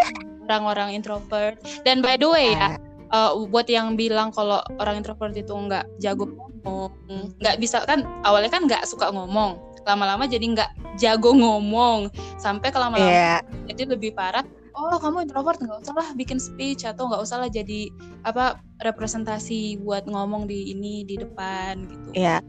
orang-orang 0.51 0.99
introvert. 0.99 1.63
Dan 1.87 2.03
by 2.03 2.19
the 2.19 2.27
way 2.27 2.51
ya 2.51 2.75
eh, 3.15 3.33
buat 3.47 3.71
yang 3.71 3.95
bilang 3.95 4.35
kalau 4.35 4.59
orang 4.83 4.99
introvert 4.99 5.37
itu 5.39 5.55
nggak 5.55 5.87
jago 6.03 6.27
ngomong 6.27 6.91
nggak 7.39 7.57
bisa 7.61 7.85
kan 7.85 8.03
awalnya 8.25 8.51
kan 8.51 8.65
nggak 8.67 8.83
suka 8.89 9.13
ngomong 9.13 9.61
lama-lama 9.87 10.25
jadi 10.27 10.45
nggak 10.45 10.71
jago 10.99 11.33
ngomong. 11.37 12.09
Sampai 12.41 12.73
ke 12.73 12.79
lama-lama 12.81 13.13
ya 13.13 13.45
jadi 13.69 13.97
lebih 13.97 14.13
parah 14.15 14.45
oh 14.75 14.99
kamu 14.99 15.27
introvert 15.27 15.59
nggak 15.63 15.87
usah 15.87 15.95
lah 15.95 16.09
bikin 16.19 16.39
speech 16.43 16.83
atau 16.83 17.07
nggak 17.07 17.23
usah 17.23 17.43
lah 17.43 17.49
jadi 17.51 17.89
apa 18.27 18.59
representasi 18.83 19.81
buat 19.81 20.05
ngomong 20.11 20.51
di 20.51 20.75
ini 20.75 21.07
di 21.07 21.17
depan 21.19 21.87
gitu. 21.87 22.11
Ya 22.19 22.43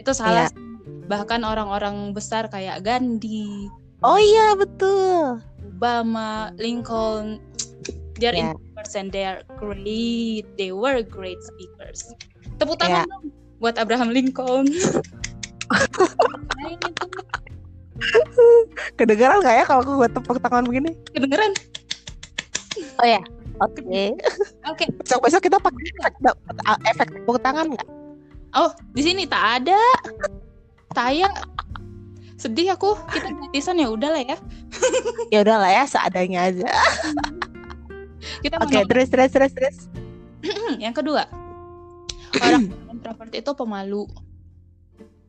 itu 0.00 0.10
salah 0.16 0.48
sih. 0.48 0.56
bahkan 1.06 1.44
orang-orang 1.44 2.16
besar 2.16 2.48
kayak 2.48 2.82
Gandhi 2.82 3.68
oh 4.02 4.18
iya 4.18 4.56
betul. 4.56 5.38
Obama 5.76 6.50
Lincoln 6.58 7.38
they're 8.20 8.36
Ya. 8.36 8.52
introverts 8.52 8.94
and 8.98 9.08
they 9.12 9.24
are 9.24 9.40
great. 9.56 10.44
They 10.60 10.76
were 10.76 11.00
great 11.00 11.40
speakers. 11.40 12.12
Tepuk 12.60 12.76
tangan 12.76 13.08
dong 13.08 13.32
buat 13.60 13.76
Abraham 13.80 14.12
Lincoln 14.12 14.68
kedengeran 18.96 19.38
nggak 19.44 19.56
ya 19.60 19.64
kalau 19.64 19.82
gue 19.84 20.08
tepuk 20.10 20.38
tangan 20.42 20.64
begini? 20.66 20.90
Kedengeran? 21.14 21.52
Oh 23.00 23.06
ya 23.06 23.20
oke. 23.60 24.02
oke. 24.66 24.84
Besok 25.04 25.20
besok 25.24 25.40
kita 25.44 25.56
pakai 25.60 25.82
efek, 26.00 26.14
efek 26.90 27.08
tepuk 27.20 27.38
tangan 27.44 27.66
nggak? 27.72 27.88
Oh 28.56 28.72
di 28.96 29.02
sini 29.04 29.28
tak 29.28 29.62
ada. 29.62 29.80
Saya 30.96 31.30
sedih 32.40 32.74
aku. 32.74 32.96
Kita 33.12 33.30
gratisan 33.30 33.78
ya 33.78 33.88
udah 33.92 34.10
lah 34.16 34.22
ya. 34.24 34.36
Ya 35.30 35.38
udahlah 35.44 35.70
ya 35.70 35.84
seadanya 35.86 36.50
aja. 36.50 36.66
Kita 38.44 38.60
oke 38.60 38.72
mau 38.72 38.84
terus 38.88 39.08
terus 39.12 39.30
terus 39.32 39.52
terus. 39.52 39.76
Yang 40.82 41.04
kedua. 41.04 41.28
Orang 42.40 42.72
introvert 42.92 43.32
itu 43.32 43.50
pemalu 43.54 44.08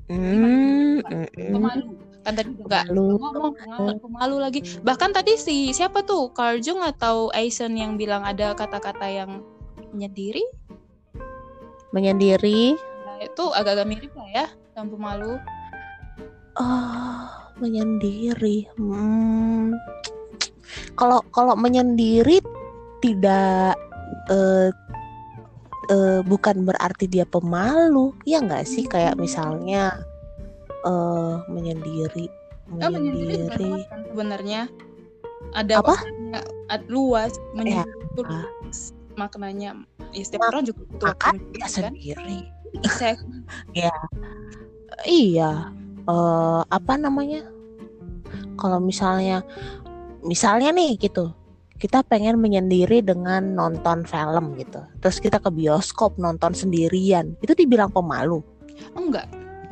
hmm, 0.10 1.04
mm, 1.06 1.28
mm. 1.38 1.52
pemalu. 1.54 1.86
Kan 2.22 2.34
tadi 2.38 2.54
juga 2.54 2.86
Pemalu. 2.86 3.18
ngomong 3.18 3.54
pemalu, 3.58 3.92
pemalu 3.98 4.36
lagi. 4.38 4.60
Bahkan 4.86 5.10
tadi 5.14 5.34
si 5.42 5.74
siapa 5.74 6.06
tuh? 6.06 6.30
Carl 6.38 6.62
Jung 6.62 6.82
atau 6.86 7.34
Eisen 7.34 7.74
yang 7.74 7.98
bilang 7.98 8.22
ada 8.22 8.54
kata-kata 8.54 9.10
yang 9.10 9.42
menyendiri? 9.94 10.46
Menyendiri. 11.92 12.78
Nah, 12.78 13.18
itu 13.26 13.44
agak-agak 13.52 13.90
mirip 13.90 14.14
lah 14.14 14.30
ya 14.30 14.46
yang 14.78 14.88
pemalu. 14.94 15.42
Oh 16.62 17.42
menyendiri. 17.62 18.66
Hmm. 18.76 19.78
kalau 20.98 21.22
kalau 21.30 21.54
menyendiri 21.54 22.42
tidak 23.06 23.78
eh, 24.34 24.70
eh, 25.90 26.22
bukan 26.22 26.68
berarti 26.68 27.10
dia 27.10 27.26
pemalu 27.26 28.14
ya 28.28 28.44
nggak 28.44 28.68
sih? 28.68 28.86
Kayak 28.86 29.18
misalnya 29.18 29.98
eh 30.82 31.36
menyendiri 31.50 32.26
menyendiri 32.72 33.48
menyendiri. 33.48 33.70
kan. 33.90 34.00
Sebenarnya 34.10 34.62
ada 35.52 35.82
Apa? 35.82 35.96
luas 36.88 37.36
menyendiri 37.58 38.00
itu 38.12 38.22
ah. 38.26 38.46
luas 38.62 38.80
maknanya. 39.20 39.70
Ya, 40.12 40.24
setiap 40.24 40.48
Mak- 40.48 40.52
orang 40.56 40.64
juga 40.68 40.82
butuh 40.88 41.08
waktu 41.08 41.16
makan 41.16 41.34
menyendiri, 41.36 41.60
ya 41.62 41.68
kan? 41.68 41.94
sendiri. 41.94 42.40
Exactly. 42.82 43.40
iya. 45.24 45.54
Eh 46.08 46.62
apa 46.66 46.94
namanya? 46.96 47.42
Kalau 48.56 48.80
misalnya 48.80 49.44
misalnya 50.22 50.70
nih 50.72 50.96
gitu 51.02 51.34
kita 51.82 52.06
pengen 52.06 52.38
menyendiri 52.38 53.02
dengan 53.02 53.58
nonton 53.58 54.06
film 54.06 54.54
gitu. 54.62 54.86
Terus 55.02 55.18
kita 55.18 55.42
ke 55.42 55.50
bioskop 55.50 56.14
nonton 56.22 56.54
sendirian. 56.54 57.34
Itu 57.42 57.58
dibilang 57.58 57.90
pemalu. 57.90 58.46
Enggak. 58.94 59.26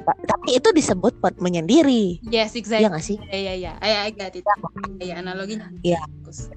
Ta- 0.10 0.18
tapi 0.25 0.58
itu 0.58 0.74
disebut 0.74 1.22
menyendiri. 1.38 2.18
Yes 2.34 2.58
exactly. 2.58 2.82
Iya 2.82 2.88
nggak 2.89 3.06
sih? 3.06 3.18
Ya 3.30 3.38
ya 3.38 3.54
ya 3.54 3.72
I, 3.78 4.10
I 4.10 4.12
got 4.18 4.34
it. 4.34 4.42
Ya 4.98 5.22
analoginya. 5.22 5.70
Iya. 5.86 6.01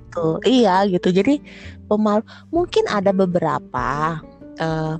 tuh 0.09 0.40
iya 0.49 0.88
gitu. 0.88 1.12
Jadi 1.12 1.44
pemalu. 1.85 2.25
Mungkin 2.49 2.88
ada 2.88 3.12
beberapa 3.12 4.18
eh, 4.56 4.97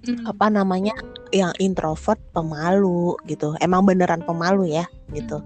Hmm. 0.00 0.24
apa 0.24 0.48
namanya 0.48 0.96
yang 1.28 1.52
introvert 1.60 2.16
pemalu 2.32 3.20
gitu. 3.28 3.52
Emang 3.60 3.84
beneran 3.84 4.24
pemalu 4.24 4.72
ya 4.72 4.88
gitu. 5.12 5.44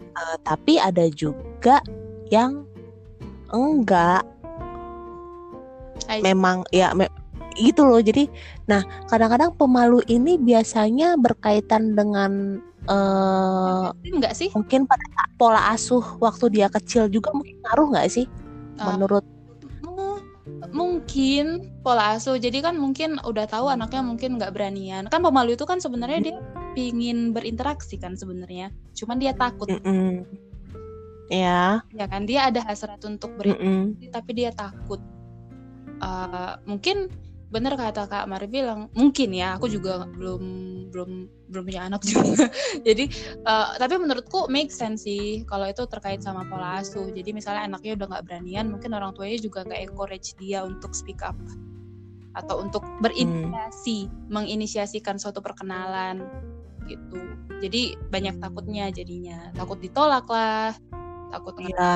Eh, 0.00 0.36
tapi 0.40 0.80
ada 0.80 1.04
juga 1.12 1.84
yang 2.32 2.64
enggak. 3.52 4.22
I- 6.10 6.24
memang 6.24 6.66
ya 6.74 6.90
me- 6.96 7.12
gitu 7.58 7.86
loh. 7.86 8.00
Jadi 8.00 8.30
nah 8.66 8.82
kadang-kadang 9.10 9.54
pemalu 9.54 10.02
ini 10.10 10.38
biasanya 10.40 11.18
berkaitan 11.18 11.94
dengan 11.94 12.62
eh 12.88 13.86
enggak 14.08 14.32
sih? 14.32 14.48
mungkin 14.56 14.88
pada 14.88 15.04
pola 15.36 15.60
asuh 15.76 16.02
waktu 16.16 16.48
dia 16.48 16.72
kecil 16.72 17.12
juga 17.12 17.28
mungkin 17.36 17.60
ngaruh 17.60 17.86
nggak 17.92 18.08
sih? 18.08 18.26
Uh, 18.80 18.96
menurut 18.96 19.24
mungkin 20.70 21.68
pola 21.82 22.16
asuh. 22.16 22.38
Jadi 22.38 22.62
kan 22.62 22.78
mungkin 22.78 23.18
udah 23.20 23.46
tahu 23.50 23.68
anaknya 23.68 24.02
mungkin 24.04 24.38
nggak 24.38 24.54
beranian. 24.54 25.06
Kan 25.10 25.20
pemalu 25.20 25.58
itu 25.58 25.66
kan 25.66 25.82
sebenarnya 25.82 26.18
dia 26.22 26.36
pingin 26.72 27.34
berinteraksi 27.34 27.98
kan 27.98 28.14
sebenarnya. 28.14 28.70
Cuman 28.94 29.18
dia 29.18 29.34
takut. 29.34 29.68
Mm-mm. 29.68 30.24
Ya 31.30 31.80
ya 31.94 32.06
kan? 32.10 32.26
Dia 32.26 32.50
ada 32.50 32.60
hasrat 32.66 33.00
untuk 33.06 33.38
berinteraksi 33.38 34.10
mm-mm. 34.10 34.12
tapi 34.12 34.30
dia 34.34 34.50
takut. 34.50 35.00
Eh, 36.00 36.52
mungkin 36.66 37.08
bener 37.50 37.74
kata 37.74 38.06
kak 38.06 38.30
Mari 38.30 38.46
bilang 38.46 38.86
mungkin 38.94 39.34
ya 39.34 39.58
aku 39.58 39.66
juga 39.66 40.06
belum 40.14 40.42
belum 40.94 41.10
belum 41.50 41.62
punya 41.66 41.82
anak 41.86 42.02
juga. 42.06 42.46
Jadi 42.86 43.04
eh, 43.46 43.68
tapi 43.78 43.94
menurutku 43.98 44.50
make 44.50 44.70
sense 44.74 45.06
sih 45.06 45.46
kalau 45.46 45.66
itu 45.66 45.86
terkait 45.86 46.22
sama 46.22 46.46
pola 46.46 46.82
asuh. 46.82 47.10
Jadi 47.14 47.30
misalnya 47.30 47.66
anaknya 47.66 47.98
udah 47.98 48.06
nggak 48.16 48.24
beranian 48.26 48.66
mungkin 48.70 48.90
orang 48.94 49.14
tuanya 49.14 49.38
juga 49.38 49.66
nggak 49.66 49.80
encourage 49.86 50.34
dia 50.38 50.66
untuk 50.66 50.94
speak 50.94 51.22
up 51.22 51.38
atau 52.38 52.62
untuk 52.62 52.86
berinisiasi 53.02 54.06
menginisiasikan 54.30 55.18
suatu 55.18 55.42
perkenalan 55.42 56.22
gitu. 56.86 57.18
Jadi 57.60 57.98
banyak 58.08 58.38
takutnya 58.38 58.88
jadinya. 58.94 59.50
Takut 59.58 59.82
ditolak 59.82 60.26
lah 60.30 60.70
takut 61.30 61.54
Iya, 61.58 61.94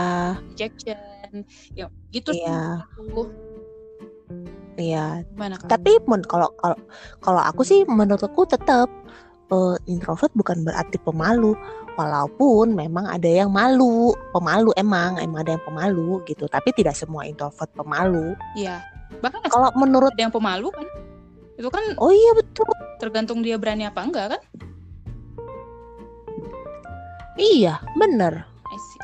rejection 0.50 1.44
ya 1.74 1.86
gitu 2.14 2.30
sih 2.30 2.42
Iya. 2.46 2.86
menurutku. 2.96 3.22
iya. 4.78 5.06
Tapi 5.66 5.98
men 6.06 6.22
kalau 6.24 6.50
kalau 6.62 6.78
kalau 7.20 7.42
aku 7.42 7.62
sih 7.66 7.82
menurutku 7.86 8.46
tetap 8.46 8.86
eh, 9.52 9.76
introvert 9.90 10.30
bukan 10.34 10.64
berarti 10.64 10.96
pemalu. 11.02 11.52
Walaupun 11.94 12.74
memang 12.74 13.06
ada 13.06 13.30
yang 13.30 13.54
malu, 13.54 14.10
pemalu 14.34 14.74
emang, 14.74 15.14
emang 15.22 15.46
ada 15.46 15.54
yang 15.54 15.62
pemalu 15.62 16.18
gitu. 16.26 16.50
Tapi 16.50 16.74
tidak 16.74 16.98
semua 16.98 17.22
introvert 17.22 17.70
pemalu. 17.70 18.34
Iya. 18.58 18.82
Bahkan 19.22 19.46
Kalau 19.46 19.70
menurut, 19.78 20.10
ada 20.10 20.26
yang 20.26 20.34
pemalu 20.34 20.74
kan. 20.74 20.82
Itu 21.54 21.70
kan 21.70 21.94
oh 22.02 22.10
iya 22.10 22.34
betul, 22.34 22.66
tergantung 22.98 23.46
dia 23.46 23.54
berani 23.54 23.86
apa 23.86 24.02
enggak 24.02 24.26
kan? 24.34 24.42
iya 27.38 27.78
bener. 27.94 28.42
I 28.70 28.76
see. 28.78 29.00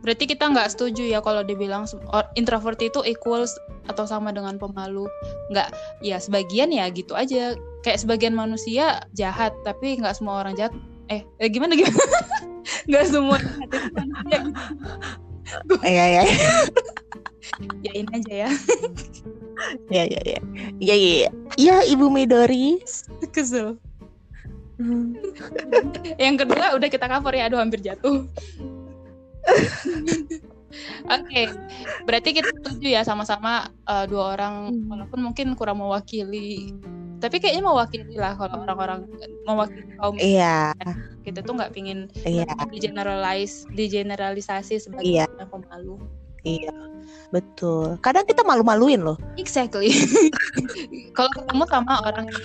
Berarti 0.00 0.24
kita 0.24 0.48
nggak 0.48 0.72
setuju 0.72 1.04
ya 1.04 1.20
kalau 1.20 1.44
dibilang 1.44 1.84
introvert 2.36 2.80
itu 2.80 3.04
equals 3.04 3.52
atau 3.88 4.08
sama 4.08 4.32
dengan 4.32 4.56
pemalu. 4.56 5.04
Nggak, 5.52 5.68
ya 6.00 6.16
sebagian 6.16 6.72
ya 6.72 6.88
gitu 6.88 7.12
aja. 7.12 7.56
Kayak 7.84 8.00
sebagian 8.04 8.32
manusia 8.36 9.04
jahat, 9.16 9.52
tapi 9.64 10.00
nggak 10.00 10.16
semua 10.16 10.40
orang 10.40 10.56
jahat. 10.56 10.72
Eh, 11.12 11.24
eh 11.40 11.48
gimana 11.52 11.76
gimana? 11.76 11.96
nggak 12.88 13.04
semua 13.08 13.36
jahat 13.36 13.68
itu 13.68 13.88
manusia. 13.96 14.38
Iya 15.82 16.04
iya 16.06 16.22
Ya 17.82 17.92
ini 17.98 18.10
aja 18.14 18.32
ya. 18.46 18.48
iya 19.92 20.04
iya 20.06 20.20
iya 20.22 20.38
iya 20.78 20.94
iya 20.94 21.30
iya 21.58 21.76
Ibu 21.90 22.06
Midori. 22.06 22.78
Kesel. 23.34 23.74
Yang 26.16 26.46
kedua 26.46 26.78
udah 26.78 26.88
kita 26.88 27.10
cover 27.10 27.34
ya, 27.34 27.50
aduh 27.50 27.58
hampir 27.60 27.82
jatuh. 27.82 28.24
Oke, 31.10 31.50
berarti 32.06 32.30
kita 32.30 32.46
setuju 32.62 32.94
ya 32.94 33.02
sama-sama 33.02 33.66
uh, 33.90 34.06
dua 34.06 34.38
orang, 34.38 34.70
Hmm. 34.70 34.86
walaupun 34.86 35.18
mungkin 35.18 35.46
kurang 35.58 35.82
mewakili, 35.82 36.70
tapi 37.18 37.42
kayaknya 37.42 37.66
mewakili 37.66 38.14
lah 38.14 38.38
kalau 38.38 38.62
orang-orang 38.64 39.04
mewakili 39.44 39.90
kaum 39.98 40.14
Iya 40.16 40.72
kita 41.20 41.44
tuh 41.44 41.52
nggak 41.52 41.72
pingin 41.76 42.08
iya 42.24 42.48
digeneralize, 42.72 43.68
digeneralisasi 43.76 44.80
sebagai 44.80 45.04
Iya. 45.04 45.28
orang 45.36 45.50
pemalu. 45.52 45.94
iya 46.48 46.72
betul. 47.28 48.00
Kadang 48.00 48.24
kita 48.24 48.40
malu-maluin 48.46 49.04
loh. 49.04 49.18
Exactly. 49.36 49.92
kalau 51.16 51.28
ketemu 51.36 51.64
sama 51.68 52.00
orang 52.00 52.24
yang 52.30 52.40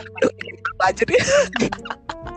aja 0.84 1.04
deh. 1.08 1.22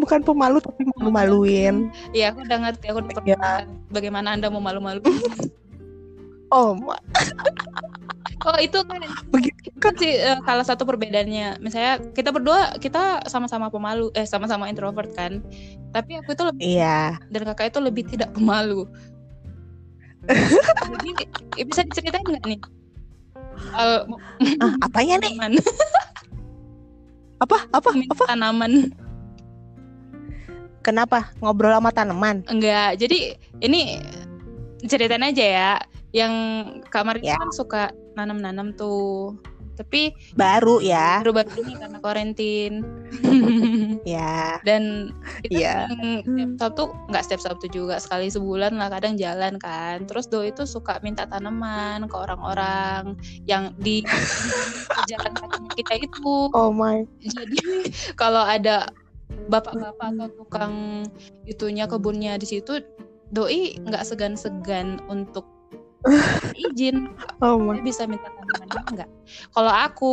Bukan 0.00 0.20
pemalu 0.24 0.58
tapi 0.62 0.82
malu-maluin. 0.96 1.90
Iya, 2.10 2.32
aku 2.32 2.42
udah 2.46 2.58
ngerti, 2.66 2.84
aku 2.90 2.98
udah 3.04 3.12
Iya. 3.26 3.66
bagaimana 3.92 4.34
anda 4.34 4.48
mau 4.50 4.62
malu-malu. 4.62 5.00
Oh, 6.46 6.78
ma- 6.78 7.02
Oh 8.46 8.54
itu 8.62 8.78
kan 8.86 9.02
Begitu 9.34 9.58
itu 9.66 9.78
kan 9.82 9.94
sih 9.98 10.14
eh, 10.14 10.38
salah 10.46 10.62
satu 10.62 10.86
perbedaannya. 10.86 11.58
Misalnya 11.58 11.98
kita 12.14 12.30
berdua 12.30 12.78
kita 12.78 13.26
sama-sama 13.26 13.66
pemalu, 13.66 14.14
eh 14.14 14.22
sama-sama 14.22 14.70
introvert 14.70 15.10
kan. 15.18 15.42
Tapi 15.90 16.22
aku 16.22 16.38
itu 16.38 16.42
lebih 16.46 16.62
iya. 16.78 17.18
dan 17.34 17.42
kakak 17.50 17.74
itu 17.74 17.80
lebih 17.82 18.06
tidak 18.06 18.30
pemalu. 18.30 18.86
Jadi 20.94 21.10
eh, 21.58 21.66
bisa 21.66 21.82
diceritain 21.82 22.22
nggak 22.22 22.44
nih? 22.46 22.60
Eh, 23.74 24.02
Ah, 24.62 24.72
apanya 24.86 25.26
nih? 25.26 25.34
Apa? 27.42 27.56
Apa? 27.74 27.90
Apa? 27.90 28.24
tanaman. 28.30 28.94
Kenapa? 30.86 31.34
Ngobrol 31.42 31.74
sama 31.74 31.90
tanaman? 31.90 32.46
Enggak. 32.46 33.02
Jadi 33.02 33.34
ini 33.58 33.98
ceritain 34.86 35.26
aja 35.26 35.42
ya. 35.44 35.72
Yang 36.14 36.32
kamar 36.94 37.18
Ya. 37.18 37.34
kan 37.34 37.50
suka 37.50 37.82
nanam-nanam 38.14 38.70
tuh. 38.78 39.34
Tapi 39.76 40.14
Baru 40.32 40.80
ya. 40.80 41.20
baru-baru 41.20 41.52
ini 41.60 41.74
karena 41.76 41.98
karantin. 42.00 42.72
Ya. 44.06 44.62
dan 44.62 45.10
kita 45.42 45.90
sering 45.90 46.22
setiap 46.22 46.50
Sabtu 46.62 46.82
nggak 47.10 47.22
setiap 47.26 47.40
Sabtu 47.42 47.66
juga 47.68 47.98
sekali 47.98 48.30
sebulan 48.30 48.78
lah 48.78 48.86
kadang 48.86 49.18
jalan 49.18 49.58
kan 49.58 50.06
terus 50.06 50.30
Do 50.30 50.46
itu 50.46 50.62
suka 50.62 51.02
minta 51.02 51.26
tanaman 51.26 52.06
ke 52.06 52.14
orang-orang 52.14 53.18
yang 53.50 53.74
di 53.82 54.06
jalan 55.10 55.34
kita 55.74 55.98
itu 55.98 56.48
Oh 56.54 56.70
my. 56.70 57.02
jadi 57.20 57.90
kalau 58.14 58.46
ada 58.46 58.86
bapak-bapak 59.50 60.14
atau 60.16 60.28
tukang 60.42 60.74
itunya 61.46 61.86
kebunnya 61.86 62.38
di 62.38 62.46
situ 62.46 62.82
doi 63.34 63.74
nggak 63.82 64.06
segan-segan 64.06 65.02
untuk 65.10 65.46
izin. 66.70 67.10
Oh 67.42 67.58
saya 67.58 67.82
bisa 67.82 68.06
minta 68.06 68.30
tanaman 68.30 68.84
enggak 68.94 69.10
kalau 69.50 69.72
aku 69.74 70.10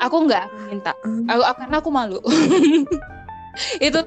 aku 0.00 0.16
nggak 0.26 0.46
minta. 0.72 0.92
Hmm. 1.04 1.28
aku 1.28 1.42
aku- 1.44 1.58
karena 1.60 1.76
aku 1.78 1.90
malu 1.92 2.20
itu 3.84 3.98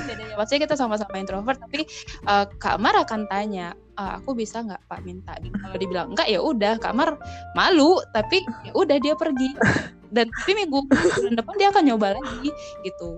bedanya 0.00 0.34
maksudnya 0.34 0.62
kita 0.64 0.74
sama-sama 0.74 1.16
introvert 1.16 1.56
tapi 1.58 1.84
eh, 2.24 2.44
Kak 2.56 2.76
Mar 2.76 2.94
akan 2.98 3.24
tanya 3.26 3.72
"Eh, 3.92 4.12
aku 4.16 4.32
bisa 4.32 4.60
nggak 4.60 4.80
Pak 4.86 5.00
minta 5.00 5.32
gitu. 5.38 5.52
kalau 5.54 5.76
dibilang 5.76 6.06
enggak 6.10 6.26
ya 6.26 6.40
udah 6.40 6.76
Kak 6.76 6.92
Mar 6.92 7.16
malu 7.52 8.00
tapi 8.10 8.40
ya 8.62 8.72
udah 8.72 8.96
dia 8.96 9.14
pergi 9.14 9.52
dan 10.08 10.26
tapi 10.28 10.52
minggu 10.56 10.84
bulan 10.90 11.34
depan 11.34 11.54
dia 11.54 11.68
akan 11.68 11.84
nyoba 11.84 12.08
lagi 12.14 12.50
gitu 12.82 13.10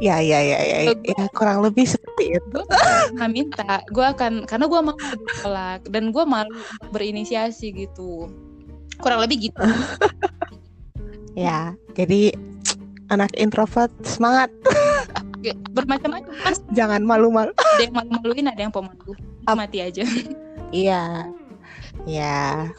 Ya 0.00 0.16
ya 0.18 0.40
ya 0.40 0.58
ya. 0.60 0.78
Gue- 0.90 1.12
Ya 1.12 1.28
kurang 1.30 1.60
lebih 1.60 1.84
seperti 1.84 2.36
itu. 2.36 2.58
gue 3.12 3.28
minta 3.28 3.84
gue 3.86 4.00
akan 4.02 4.44
karena 4.44 4.64
gue 4.64 4.80
malu 4.82 4.96
ditolak 5.22 5.80
dan 5.88 6.04
gue 6.08 6.24
malu 6.24 6.56
berinisiasi 6.88 7.72
gitu 7.74 8.28
kurang 8.96 9.20
lebih 9.20 9.48
gitu 9.48 9.60
Ya. 11.34 11.74
Jadi 11.94 12.34
anak 13.14 13.30
introvert 13.36 13.90
semangat. 14.02 14.50
bermacam-macam 15.76 16.32
kan 16.40 16.54
Jangan 16.72 17.04
malu-malu. 17.04 17.52
ada 17.52 17.84
yang 17.84 17.92
malu-maluin 17.92 18.48
ada 18.48 18.60
yang 18.64 18.72
pemalu 18.72 19.12
Ap- 19.44 19.60
mati 19.60 19.84
aja 19.84 20.00
Iya. 20.72 21.28
Ya. 22.08 22.72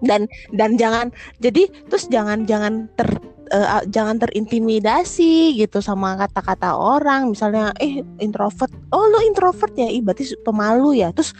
Dan 0.00 0.24
dan 0.56 0.80
jangan 0.80 1.12
jadi 1.44 1.68
terus 1.92 2.08
jangan 2.08 2.48
jangan 2.48 2.88
ter 2.96 3.20
eh, 3.52 3.84
jangan 3.92 4.16
terintimidasi 4.16 5.60
gitu 5.60 5.84
sama 5.84 6.16
kata-kata 6.16 6.72
orang 6.72 7.36
misalnya 7.36 7.76
eh 7.84 8.00
introvert 8.16 8.72
oh 8.96 9.04
lo 9.04 9.20
introvert 9.20 9.76
ya 9.76 9.92
ih 9.92 10.00
berarti 10.00 10.40
pemalu 10.48 11.04
ya 11.04 11.12
terus 11.12 11.36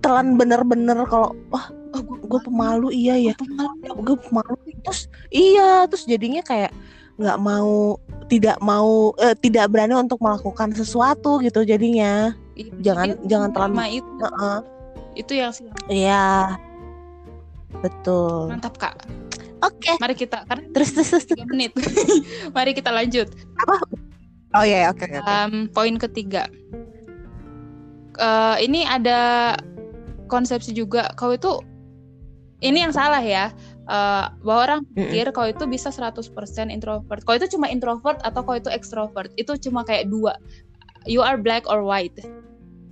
telan 0.00 0.40
bener-bener 0.40 1.04
kalau 1.04 1.36
wah 1.52 1.68
oh 1.90 2.02
gue 2.02 2.18
gue 2.24 2.40
pemalu 2.42 2.88
iya 2.90 3.14
ya. 3.18 3.34
pemalu. 3.34 3.94
Gue 4.02 4.16
pemalu. 4.18 4.54
Terus 4.82 5.00
iya 5.28 5.84
terus 5.86 6.04
jadinya 6.04 6.40
kayak 6.40 6.70
nggak 7.20 7.36
mau 7.36 8.00
tidak 8.32 8.56
mau 8.62 9.12
eh, 9.20 9.36
tidak 9.36 9.68
berani 9.68 9.92
untuk 9.92 10.18
melakukan 10.18 10.72
sesuatu 10.72 11.42
gitu 11.42 11.62
jadinya. 11.62 12.32
Iya, 12.56 12.72
Jangan- 12.80 13.18
dia 13.20 13.28
jangan 13.28 13.48
terlalu- 13.52 13.76
itu. 13.92 14.24
Heeh. 14.24 14.58
itu 15.10 15.32
yang 15.34 15.50
sih 15.50 15.66
iya. 15.90 16.54
Betul. 17.82 18.48
Mantap 18.48 18.78
kak. 18.78 18.94
Oke. 19.60 19.92
Mari 20.00 20.14
kita 20.16 20.46
karena 20.48 20.64
terus 20.72 20.94
terus 20.96 21.10
terus. 21.12 21.44
menit. 21.44 21.74
Mari 22.56 22.72
kita 22.72 22.88
lanjut. 22.94 23.28
Oh 24.50 24.64
iya 24.64 24.88
oke 24.88 25.04
oke 25.04 25.20
poin 25.74 25.94
ketiga. 25.98 26.46
Eh, 28.16 28.56
ini 28.64 28.84
ada 28.84 29.54
konsepsi 30.26 30.70
juga. 30.72 31.10
Kau 31.16 31.32
itu 31.32 31.60
ini 32.60 32.84
yang 32.84 32.92
salah 32.92 33.24
ya 33.24 33.48
uh, 33.88 34.28
bahwa 34.44 34.60
orang 34.60 34.80
pikir 34.92 35.32
kalau 35.32 35.48
itu 35.48 35.64
bisa 35.64 35.88
100% 35.88 36.30
introvert. 36.68 37.20
Kalau 37.24 37.36
itu 37.40 37.56
cuma 37.56 37.66
introvert 37.72 38.20
atau 38.20 38.44
kalau 38.44 38.60
itu 38.60 38.68
extrovert, 38.68 39.32
itu 39.40 39.56
cuma 39.68 39.82
kayak 39.82 40.12
dua. 40.12 40.36
You 41.08 41.24
are 41.24 41.40
black 41.40 41.64
or 41.66 41.80
white. 41.80 42.20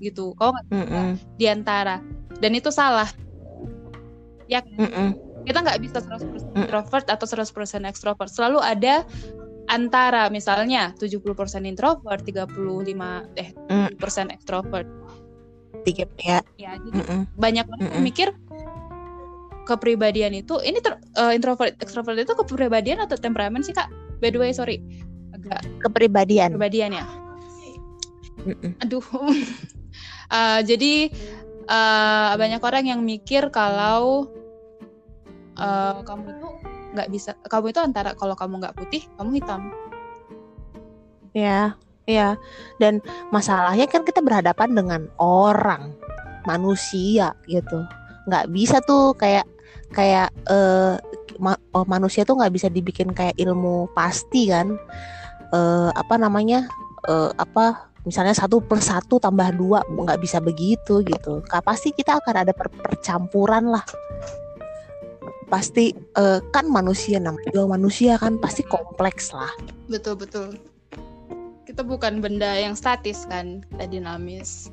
Gitu. 0.01 0.33
Kau 0.41 0.57
nggak 0.57 0.67
Mm 0.73 0.87
-mm. 0.89 1.09
di 1.37 1.47
antara. 1.47 2.01
Dan 2.41 2.57
itu 2.57 2.73
salah. 2.73 3.09
Ya 4.49 4.65
kan? 4.65 4.77
Mm 4.81 4.91
-mm. 4.91 5.09
Kita 5.45 5.59
nggak 5.61 5.81
bisa 5.85 5.99
100% 6.01 6.57
introvert 6.57 7.07
atau 7.13 7.27
100% 7.29 7.85
extrovert. 7.85 8.33
Selalu 8.33 8.59
ada 8.65 9.05
antara 9.69 10.33
misalnya 10.33 10.97
70% 10.97 11.69
introvert, 11.69 12.25
35 12.25 13.29
eh 13.37 13.53
Mm. 13.69 14.01
70% 14.01 14.33
extrovert. 14.33 14.89
Tiga 15.85 16.09
ya. 16.17 16.41
Ya, 16.57 16.73
jadi 16.81 16.97
Mm 16.97 17.05
-mm. 17.05 17.21
banyak 17.37 17.65
orang 17.69 17.81
Mm-mm. 17.85 18.01
mikir 18.01 18.33
kepribadian 19.69 20.33
itu 20.33 20.57
ini 20.65 20.81
ter- 20.81 20.97
eh, 20.97 21.37
introvert 21.37 21.77
extrovert 21.79 22.17
itu 22.17 22.33
kepribadian 22.33 23.05
atau 23.05 23.21
temperamen 23.21 23.61
sih 23.61 23.77
kak 23.77 23.93
by 24.19 24.33
the 24.33 24.41
way 24.41 24.51
sorry 24.51 24.81
agak 25.37 25.61
Kepribadian. 25.85 26.57
kepribadian 26.57 26.91
ya 26.97 27.05
Mm-mm. 28.49 28.73
aduh 28.81 29.05
Eh, 30.29 30.61
jadi 30.61 31.09
eh, 31.65 32.31
banyak 32.37 32.61
orang 32.61 32.85
yang 32.85 33.01
mikir 33.01 33.49
kalau 33.49 34.29
eh, 35.57 35.97
kamu 36.05 36.37
itu 36.37 36.49
nggak 36.93 37.09
bisa 37.09 37.33
kamu 37.49 37.73
itu 37.73 37.81
antara 37.81 38.13
kalau 38.13 38.37
kamu 38.37 38.61
nggak 38.61 38.77
putih 38.77 39.09
kamu 39.17 39.41
hitam 39.41 39.73
Ya, 41.37 41.77
ya. 42.09 42.35
Dan 42.81 42.99
masalahnya 43.31 43.85
kan 43.87 44.03
kita 44.03 44.25
berhadapan 44.25 44.75
dengan 44.75 45.03
orang, 45.21 45.93
manusia 46.45 47.37
gitu. 47.47 47.85
Nggak 48.27 48.49
bisa 48.51 48.81
tuh 48.83 49.13
kayak 49.15 49.45
kayak 49.93 50.29
eh, 50.49 50.97
ma- 51.41 51.61
oh, 51.75 51.85
manusia 51.89 52.25
tuh 52.27 52.39
nggak 52.39 52.53
bisa 52.55 52.69
dibikin 52.69 53.13
kayak 53.13 53.37
ilmu 53.39 53.89
pasti 53.93 54.49
kan. 54.51 54.77
Eh, 55.53 55.91
apa 55.93 56.15
namanya? 56.21 56.69
Eh, 57.09 57.31
apa? 57.37 57.89
Misalnya 58.07 58.33
satu 58.33 58.65
plus 58.65 58.89
satu 58.89 59.21
tambah 59.21 59.53
dua 59.53 59.85
nggak 59.85 60.21
bisa 60.21 60.41
begitu 60.41 61.05
gitu. 61.05 61.45
Pasti 61.45 61.93
kita 61.93 62.21
akan 62.21 62.35
ada 62.47 62.53
per- 62.57 62.73
percampuran 62.73 63.69
lah. 63.69 63.85
Pasti 65.49 65.93
eh, 65.95 66.41
kan 66.53 66.69
manusia 66.69 67.21
namanya 67.21 67.65
manusia 67.65 68.21
kan 68.21 68.37
pasti 68.37 68.65
kompleks 68.65 69.33
lah. 69.33 69.51
betul 69.89 70.21
betul 70.21 70.53
kita 71.69 71.81
bukan 71.85 72.25
benda 72.25 72.57
yang 72.57 72.73
statis 72.73 73.29
kan 73.29 73.61
kita 73.73 73.89
dinamis 73.89 74.73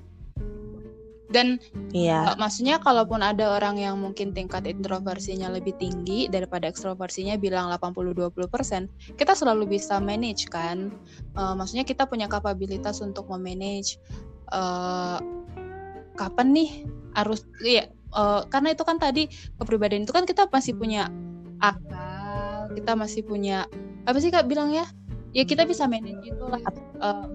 dan 1.29 1.57
Iya. 1.95 2.35
Uh, 2.35 2.38
maksudnya 2.38 2.75
kalaupun 2.83 3.23
ada 3.23 3.55
orang 3.55 3.79
yang 3.79 3.95
mungkin 3.95 4.35
tingkat 4.35 4.67
introversinya 4.67 5.47
lebih 5.47 5.71
tinggi 5.79 6.27
daripada 6.27 6.67
ekstroversinya 6.67 7.39
bilang 7.39 7.71
80-20%, 7.71 9.15
kita 9.15 9.33
selalu 9.33 9.79
bisa 9.79 9.97
manage 10.03 10.51
kan. 10.51 10.91
Uh, 11.39 11.55
maksudnya 11.55 11.88
kita 11.88 12.03
punya 12.03 12.27
kapabilitas 12.27 12.99
untuk 12.99 13.31
memanage 13.31 13.95
uh, 14.51 15.23
kapan 16.19 16.47
nih 16.51 16.71
harus 17.15 17.47
iya 17.63 17.91
uh, 18.15 18.43
karena 18.47 18.75
itu 18.75 18.83
kan 18.83 18.99
tadi 18.99 19.31
kepribadian 19.59 20.03
itu 20.03 20.11
kan 20.15 20.27
kita 20.27 20.47
masih 20.51 20.75
punya 20.75 21.07
akal, 21.63 22.71
kita 22.75 22.91
masih 22.95 23.23
punya 23.23 23.67
apa 24.03 24.17
sih 24.19 24.31
Kak 24.31 24.47
bilang 24.51 24.71
ya? 24.71 24.83
Ya 25.35 25.43
kita 25.43 25.67
bisa 25.67 25.88
manage 25.88 26.23
itulah 26.27 26.59
uh, 27.03 27.27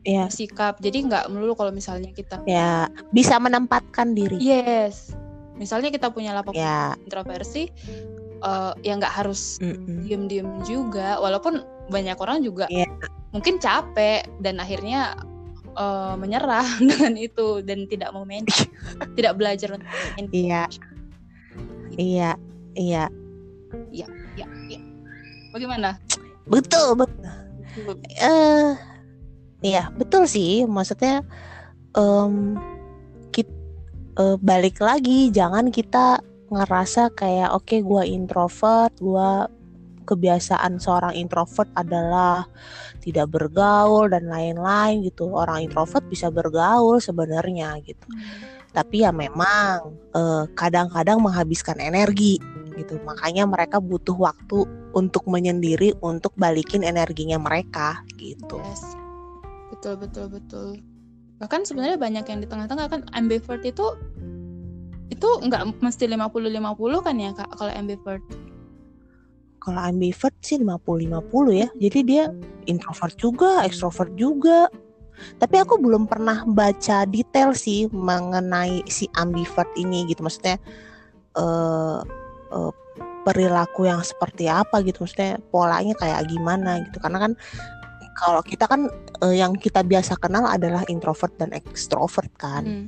Iya. 0.00 0.32
sikap. 0.32 0.80
Jadi 0.80 1.04
nggak 1.06 1.28
melulu 1.28 1.52
kalau 1.52 1.68
misalnya 1.70 2.08
kita 2.10 2.40
ya 2.44 2.88
bisa 3.12 3.36
menempatkan 3.36 4.16
diri 4.16 4.40
Yes. 4.40 5.12
Misalnya 5.54 5.92
kita 5.92 6.08
punya 6.08 6.32
lapak 6.32 6.56
ya 6.56 6.96
introversi, 6.98 7.68
eh 8.40 8.72
ya 8.80 8.92
nggak 8.96 9.12
harus 9.12 9.60
mm-mm. 9.60 10.08
diem-diem 10.08 10.48
juga. 10.64 11.20
Walaupun 11.20 11.60
banyak 11.92 12.16
orang 12.16 12.40
juga 12.40 12.64
Iya. 12.72 12.88
mungkin 13.30 13.60
capek 13.60 14.24
dan 14.40 14.56
akhirnya 14.56 15.20
eh, 15.70 16.14
menyerah 16.16 16.64
dengan 16.88 17.12
itu 17.14 17.60
dan 17.60 17.84
tidak 17.84 18.08
mau 18.10 18.24
manage, 18.24 18.72
tidak 19.20 19.36
belajar 19.36 19.76
untuk 19.76 19.84
manage. 20.16 20.32
iya 20.32 20.62
iya 21.94 22.30
iya 22.74 23.04
Ya, 23.92 24.06
ya. 24.34 24.80
Bagaimana? 25.52 25.98
betul 26.46 26.98
betul 26.98 27.22
eh 28.18 28.74
iya 29.60 29.88
betul 29.94 30.24
sih. 30.28 30.64
Maksudnya 30.64 31.24
em 31.96 32.56
kit- 33.34 33.52
eh, 34.18 34.36
balik 34.40 34.80
lagi 34.82 35.30
jangan 35.32 35.68
kita 35.72 36.20
ngerasa 36.50 37.14
kayak 37.14 37.54
oke 37.54 37.76
gua 37.86 38.02
introvert 38.02 38.90
gua 38.98 39.46
kebiasaan 40.10 40.82
seorang 40.82 41.14
introvert 41.14 41.70
adalah 41.78 42.42
tidak 42.98 43.30
bergaul 43.30 44.10
dan 44.10 44.26
lain-lain 44.26 45.06
gitu. 45.06 45.30
Orang 45.30 45.62
introvert 45.62 46.02
bisa 46.10 46.26
bergaul 46.34 46.98
sebenarnya 46.98 47.78
gitu. 47.86 48.06
Tapi 48.74 49.06
ya 49.06 49.14
memang 49.14 49.94
eh, 50.14 50.44
kadang-kadang 50.58 51.22
menghabiskan 51.22 51.78
energi 51.78 52.42
gitu. 52.74 52.98
Makanya 53.06 53.46
mereka 53.46 53.78
butuh 53.78 54.18
waktu 54.18 54.66
untuk 54.90 55.30
menyendiri 55.30 55.94
untuk 56.02 56.34
balikin 56.34 56.82
energinya 56.82 57.38
mereka 57.38 58.02
gitu. 58.18 58.58
Yes. 58.58 59.09
Betul 59.80 59.96
betul 59.96 60.26
betul. 60.28 60.68
Bahkan 61.40 61.64
sebenarnya 61.64 61.96
banyak 61.96 62.28
yang 62.28 62.44
di 62.44 62.48
tengah-tengah 62.52 62.92
kan 62.92 63.00
ambivert 63.16 63.64
itu 63.64 63.96
itu 65.08 65.28
nggak 65.40 65.80
mesti 65.80 66.04
50-50 66.04 67.00
kan 67.00 67.16
ya 67.16 67.32
Kak 67.32 67.48
kalau 67.56 67.72
ambivert. 67.72 68.20
kalau 69.60 69.80
ambivert 69.80 70.36
sih 70.44 70.60
50-50 70.60 71.64
ya. 71.64 71.68
Jadi 71.80 71.98
dia 72.04 72.28
introvert 72.68 73.16
juga 73.16 73.64
ekstrovert 73.64 74.12
juga. 74.20 74.68
Tapi 75.40 75.56
aku 75.56 75.80
belum 75.80 76.04
pernah 76.04 76.44
baca 76.44 77.08
detail 77.08 77.56
sih 77.56 77.88
mengenai 77.88 78.84
si 78.84 79.08
ambivert 79.16 79.68
ini 79.80 80.04
gitu. 80.12 80.20
Maksudnya 80.20 80.60
eh 81.40 82.00
eh, 82.52 82.72
perilaku 83.24 83.88
yang 83.88 84.04
seperti 84.04 84.44
apa 84.44 84.84
gitu. 84.84 85.08
Maksudnya 85.08 85.40
polanya 85.48 85.96
kayak 85.96 86.28
gimana 86.28 86.84
gitu. 86.84 87.00
Karena 87.00 87.28
kan 87.28 87.32
kalau 88.14 88.40
kita 88.40 88.64
kan 88.64 88.88
eh, 89.20 89.36
yang 89.36 89.54
kita 89.54 89.80
biasa 89.80 90.16
kenal 90.16 90.44
adalah 90.44 90.82
introvert 90.86 91.34
dan 91.36 91.50
ekstrovert 91.52 92.30
kan 92.36 92.64
Hmm. 92.64 92.86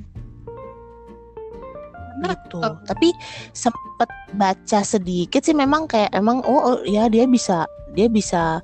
Gitu. 2.23 2.59
eh, 2.61 2.75
Tapi 2.87 3.09
sempet 3.51 4.09
baca 4.31 4.79
sedikit 4.81 5.43
sih 5.43 5.51
memang 5.51 5.91
kayak 5.91 6.13
emang 6.15 6.39
oh, 6.45 6.61
oh, 6.71 6.77
ya 6.87 7.11
dia 7.11 7.27
bisa 7.27 7.67
dia 7.91 8.07
bisa 8.07 8.63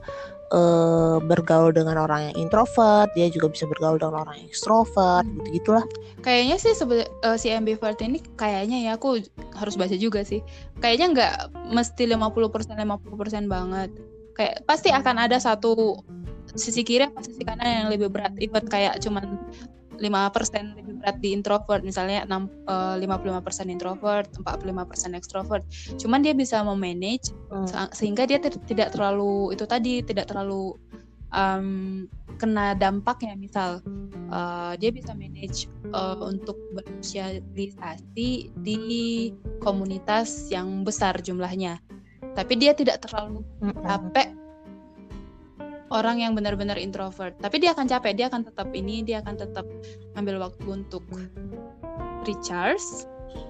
eh, 0.50 1.18
bergaul 1.22 1.70
dengan 1.70 2.02
orang 2.02 2.32
yang 2.34 2.50
introvert, 2.50 3.12
dia 3.14 3.30
juga 3.30 3.54
bisa 3.54 3.70
bergaul 3.70 4.02
dengan 4.02 4.26
orang 4.26 4.42
yang 4.42 4.48
ekstrovert, 4.50 5.22
Hmm. 5.22 5.46
gitu 5.46 5.76
gitulah. 5.76 5.86
Kayaknya 6.26 6.58
sih 6.58 6.74
sebe- 6.74 7.06
eh, 7.06 7.38
si 7.38 7.54
ambivert 7.54 8.02
ini 8.02 8.18
kayaknya 8.34 8.82
ya 8.82 8.92
aku 8.98 9.22
harus 9.54 9.78
baca 9.78 9.94
juga 9.94 10.26
sih. 10.26 10.42
Kayaknya 10.82 11.08
nggak 11.14 11.34
mesti 11.70 12.10
50% 12.10 12.80
50% 12.80 13.46
banget. 13.46 13.94
Kayak 14.34 14.64
pasti 14.66 14.90
akan 14.90 15.16
ada 15.30 15.38
satu 15.38 16.02
sisi 16.56 16.82
kiri 16.82 17.10
atau 17.10 17.22
sisi 17.22 17.42
kanan 17.44 17.68
yang 17.68 17.88
lebih 17.92 18.10
berat. 18.10 18.34
Even 18.42 18.66
kayak 18.66 19.02
cuman 19.04 19.38
5% 20.00 20.80
lebih 20.80 21.04
berat 21.04 21.18
di 21.20 21.36
introvert 21.36 21.84
misalnya 21.84 22.24
6 22.24 22.32
eh, 22.72 22.96
55% 23.04 23.68
introvert, 23.68 24.32
45% 24.40 25.20
ekstrovert. 25.20 25.64
Cuman 26.00 26.24
dia 26.24 26.32
bisa 26.32 26.64
memanage 26.64 27.36
se- 27.68 27.94
sehingga 27.94 28.24
dia 28.24 28.40
ter- 28.40 28.64
tidak 28.66 28.96
terlalu 28.96 29.52
itu 29.52 29.68
tadi 29.68 30.00
tidak 30.02 30.32
terlalu 30.32 30.80
um, 31.34 32.08
kena 32.40 32.72
dampaknya 32.78 33.36
misal 33.36 33.84
uh, 34.32 34.74
dia 34.80 34.96
bisa 34.96 35.12
manage 35.12 35.68
uh, 35.92 36.16
untuk 36.24 36.56
bersosialisasi 36.72 38.56
di 38.64 38.82
komunitas 39.60 40.48
yang 40.48 40.88
besar 40.88 41.20
jumlahnya 41.20 41.84
tapi 42.38 42.56
dia 42.56 42.72
tidak 42.72 43.04
terlalu 43.04 43.44
Mm-mm. 43.60 43.84
capek 43.84 44.32
orang 45.90 46.22
yang 46.22 46.34
benar-benar 46.38 46.78
introvert. 46.78 47.36
Tapi 47.42 47.62
dia 47.62 47.74
akan 47.74 47.86
capek 47.90 48.14
dia 48.16 48.26
akan 48.30 48.46
tetap 48.46 48.70
ini 48.74 49.02
dia 49.02 49.22
akan 49.22 49.36
tetap 49.38 49.66
ambil 50.16 50.42
waktu 50.42 50.66
untuk 50.66 51.04
recharge. 52.26 53.06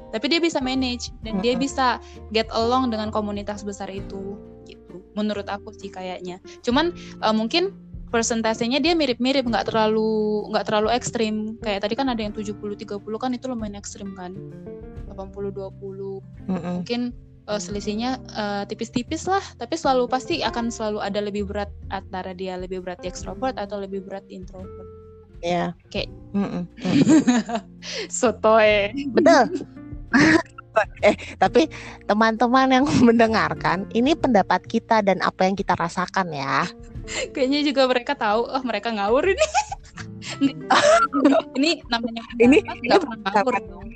Tapi 0.09 0.25
dia 0.25 0.41
bisa 0.41 0.57
manage 0.57 1.13
dan 1.21 1.37
dia 1.39 1.53
bisa 1.53 2.01
get 2.33 2.49
along 2.49 2.89
dengan 2.89 3.13
komunitas 3.13 3.61
besar 3.61 3.87
itu 3.93 4.35
gitu. 4.65 5.05
Menurut 5.13 5.45
aku 5.45 5.69
sih 5.75 5.93
kayaknya. 5.93 6.41
Cuman 6.65 6.91
eh, 6.97 7.35
mungkin 7.35 7.75
persentasenya 8.09 8.81
dia 8.81 8.97
mirip-mirip 8.97 9.45
nggak 9.45 9.69
terlalu 9.69 10.49
nggak 10.49 10.65
terlalu 10.65 10.89
ekstrim. 10.97 11.61
Kayak 11.61 11.85
tadi 11.85 11.93
kan 11.93 12.09
ada 12.09 12.21
yang 12.25 12.33
70 12.33 12.57
30 12.57 12.97
kan 13.21 13.31
itu 13.37 13.45
lumayan 13.45 13.77
ekstrim 13.77 14.17
kan. 14.17 14.33
80 15.13 15.51
20 15.51 15.69
Mm-mm. 16.47 16.63
mungkin 16.81 17.11
eh, 17.49 17.59
selisihnya 17.59 18.21
eh, 18.21 18.63
tipis-tipis 18.69 19.25
lah. 19.25 19.41
Tapi 19.57 19.73
selalu 19.73 20.05
pasti 20.05 20.45
akan 20.45 20.69
selalu 20.69 21.01
ada 21.01 21.19
lebih 21.19 21.49
berat 21.49 21.73
antara 21.89 22.37
dia 22.37 22.55
lebih 22.55 22.85
berat 22.85 23.01
di 23.01 23.09
ekstrovert 23.09 23.57
atau 23.57 23.81
lebih 23.81 24.05
berat 24.05 24.23
di 24.29 24.37
introvert. 24.37 24.87
Ya. 25.41 25.73
Kayak- 25.89 26.13
Mm-mm. 26.35 26.67
sotoy 28.19 28.93
Betul. 29.15 29.65
eh 31.03 31.15
tapi 31.41 31.67
teman-teman 32.05 32.69
yang 32.71 32.85
mendengarkan 33.07 33.89
ini 33.91 34.13
pendapat 34.15 34.63
kita 34.69 35.01
dan 35.01 35.19
apa 35.25 35.49
yang 35.49 35.57
kita 35.57 35.73
rasakan 35.73 36.29
ya. 36.31 36.69
Kayaknya 37.33 37.59
juga 37.65 37.89
mereka 37.89 38.13
tahu 38.13 38.45
oh 38.45 38.61
mereka 38.61 38.93
ngawur 38.93 39.33
ini. 39.33 39.47
Ini 41.57 41.81
namanya 41.89 42.21
ini 42.37 42.61
nggak 42.61 42.99
pernah 43.01 43.31
ngawur 43.33 43.55
dong 43.65 43.87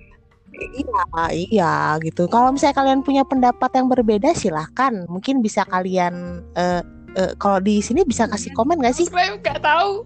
Iya, 0.54 1.04
iya 1.34 1.74
gitu. 2.06 2.30
Kalau 2.30 2.54
misalnya 2.54 2.78
kalian 2.78 3.02
punya 3.02 3.26
pendapat 3.26 3.74
yang 3.74 3.89
berbeda, 3.89 4.38
silahkan. 4.38 5.06
Mungkin 5.10 5.42
bisa 5.42 5.66
kalian 5.66 6.46
uh, 6.54 6.82
uh, 7.18 7.32
kalau 7.42 7.58
di 7.58 7.82
sini 7.82 8.06
bisa 8.06 8.30
kasih 8.30 8.54
komen 8.54 8.82
gak 8.82 8.94
sih? 8.94 9.10
Saya 9.10 9.34
nggak 9.38 9.60
tahu. 9.62 10.06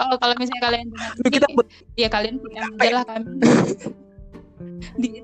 oh, 0.00 0.14
kalau 0.16 0.34
misalnya 0.40 0.62
kalian 0.72 0.88
kita 1.28 1.46
ya 2.00 2.08
kalian 2.08 2.40
punya 2.40 2.64
aja 2.80 2.94
lah 2.96 3.04
kami. 3.04 3.28
di 5.00 5.20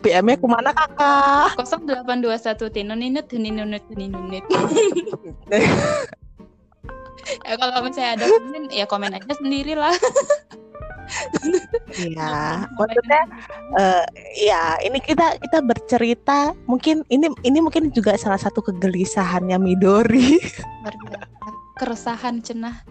PM-nya 0.00 0.36
ke 0.40 0.46
mana 0.48 0.70
kakak? 0.72 1.56
0821 1.60 2.72
tinuninut 2.72 3.26
tininunut 3.28 3.82
tininunut. 3.88 4.44
ya 7.46 7.54
kalau 7.56 7.84
misalnya 7.84 8.10
ada 8.16 8.24
komen 8.28 8.62
ya 8.72 8.84
komen 8.88 9.12
aja 9.16 9.32
sendiri 9.36 9.76
lah. 9.76 9.92
Iya, 11.90 12.34
maksudnya 12.78 13.22
uh, 13.76 14.04
ya 14.38 14.78
ini 14.82 14.98
kita 15.02 15.36
kita 15.42 15.58
bercerita 15.62 16.54
mungkin 16.70 17.02
ini 17.10 17.30
ini 17.42 17.58
mungkin 17.58 17.90
juga 17.90 18.14
salah 18.14 18.38
satu 18.38 18.62
kegelisahannya 18.62 19.58
Midori. 19.58 20.38
Keresahan 21.80 22.44
cenah. 22.44 22.84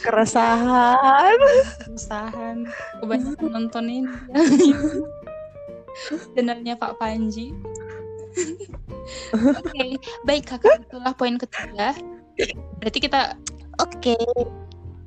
Keresahan. 0.00 1.38
Keresahan. 1.86 2.56
Kebanyakan 3.02 3.50
nonton 3.50 3.84
ini. 3.90 4.14
Channelnya 6.34 6.74
Pak 6.78 6.98
Panji. 6.98 7.54
Oke, 9.36 9.62
okay. 9.62 9.90
baik 10.26 10.48
kakak 10.48 10.82
itulah 10.90 11.14
poin 11.14 11.38
ketiga. 11.38 11.94
Berarti 12.82 12.98
kita 12.98 13.38
oke. 13.78 13.94
Okay 14.00 14.26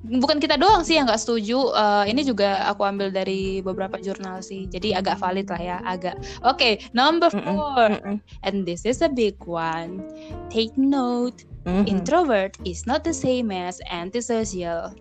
bukan 0.08 0.40
kita 0.40 0.56
doang 0.56 0.88
sih 0.88 0.96
yang 0.96 1.06
nggak 1.08 1.20
setuju. 1.20 1.76
Uh, 1.76 2.04
ini 2.08 2.24
juga 2.24 2.64
aku 2.72 2.88
ambil 2.88 3.12
dari 3.12 3.60
beberapa 3.60 4.00
jurnal 4.00 4.40
sih. 4.40 4.66
Jadi 4.72 4.96
agak 4.96 5.20
valid 5.20 5.52
lah 5.52 5.62
ya, 5.62 5.78
agak. 5.84 6.16
Oke, 6.48 6.56
okay, 6.56 6.74
number 6.96 7.28
four, 7.28 7.92
mm 7.92 8.00
-mm. 8.04 8.18
and 8.48 8.64
this 8.64 8.88
is 8.88 9.04
a 9.04 9.12
big 9.12 9.36
one. 9.44 10.00
Take 10.48 10.74
note, 10.80 11.44
mm 11.68 11.84
-hmm. 11.84 11.86
introvert 11.86 12.56
is 12.64 12.88
not 12.88 13.04
the 13.04 13.14
same 13.14 13.52
as 13.52 13.84
antisocial. 13.92 14.96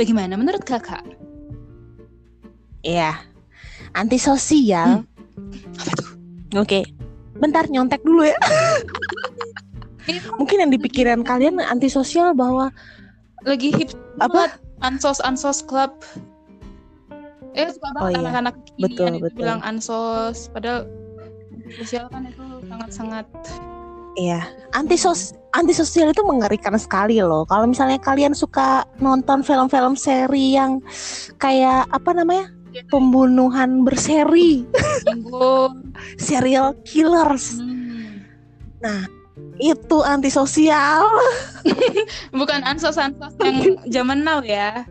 Bagaimana 0.00 0.34
menurut 0.34 0.64
kakak? 0.66 1.04
Iya, 2.82 3.14
yeah. 3.14 3.16
antisosial. 3.94 5.04
Hmm. 5.04 5.08
Oke, 6.56 6.82
okay. 6.82 6.84
bentar 7.38 7.68
nyontek 7.70 8.02
dulu 8.02 8.26
ya. 8.26 8.38
Mungkin 10.40 10.66
yang 10.66 10.72
dipikiran 10.74 11.20
kalian 11.22 11.62
antisosial 11.62 12.34
bahwa 12.34 12.74
lagi 13.46 13.72
hip 13.72 13.92
apa 14.20 14.60
ansos 14.84 15.18
ansos 15.24 15.64
club 15.64 15.90
eh 17.58 17.66
suka 17.72 17.88
banget 17.98 18.02
oh, 18.04 18.08
iya. 18.14 18.18
anak-anak 18.22 18.54
kini 18.68 18.82
betul, 18.86 19.12
betul. 19.18 19.38
bilang 19.42 19.60
ansos 19.66 20.46
padahal 20.54 20.86
sosial 21.74 22.06
kan 22.10 22.26
itu 22.26 22.44
sangat-sangat 22.66 23.26
Iya, 24.18 24.42
antisos 24.74 25.38
antisosial 25.54 26.10
itu 26.10 26.22
mengerikan 26.26 26.74
sekali 26.74 27.22
loh. 27.22 27.46
Kalau 27.46 27.70
misalnya 27.70 27.94
kalian 28.02 28.34
suka 28.34 28.82
nonton 28.98 29.46
film-film 29.46 29.94
seri 29.94 30.58
yang 30.58 30.82
kayak 31.38 31.86
apa 31.94 32.10
namanya? 32.10 32.50
Pembunuhan 32.90 33.86
berseri. 33.86 34.66
Serial 36.26 36.74
killers. 36.82 37.62
Hmm. 37.62 38.26
Nah, 38.82 39.06
itu 39.60 39.98
antisosial. 40.02 41.04
Bukan 42.40 42.64
ansos-ansos 42.64 43.36
yang 43.44 43.76
zaman 43.92 44.24
now 44.24 44.40
ya. 44.40 44.88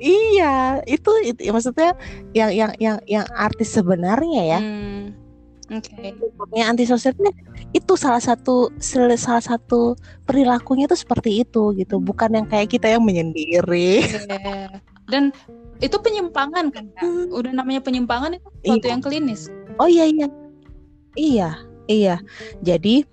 Iya, 0.00 0.82
itu, 0.90 1.10
itu 1.22 1.40
ya, 1.48 1.52
maksudnya 1.54 1.94
yang 2.34 2.50
yang 2.50 2.72
yang 2.82 2.96
yang 3.06 3.26
artis 3.30 3.76
sebenarnya 3.76 4.42
ya. 4.58 4.60
Hmm. 4.60 5.14
Oke. 5.72 5.88
Okay. 5.96 6.12
Yang 6.52 6.66
antisosial 6.76 7.14
itu 7.72 7.92
salah 7.96 8.20
satu 8.20 8.68
salah 8.82 9.40
satu 9.40 9.96
perilakunya 10.28 10.84
itu 10.84 10.98
seperti 10.98 11.46
itu 11.46 11.72
gitu, 11.78 12.02
bukan 12.02 12.36
yang 12.36 12.46
kayak 12.50 12.74
kita 12.74 12.90
yang 12.90 13.00
menyendiri. 13.00 14.04
Yeah. 14.28 14.82
Dan 15.08 15.32
itu 15.80 15.96
penyimpangan 15.96 16.68
kan? 16.74 16.90
Hmm. 17.00 17.32
Udah 17.32 17.52
namanya 17.54 17.80
penyimpangan 17.80 18.36
itu 18.36 18.48
sesuatu 18.60 18.86
iya. 18.88 18.92
yang 18.92 19.02
klinis. 19.02 19.40
Oh 19.80 19.88
iya 19.88 20.04
iya. 20.04 20.28
Iya, 21.14 21.50
iya. 21.86 22.16
Jadi 22.60 23.06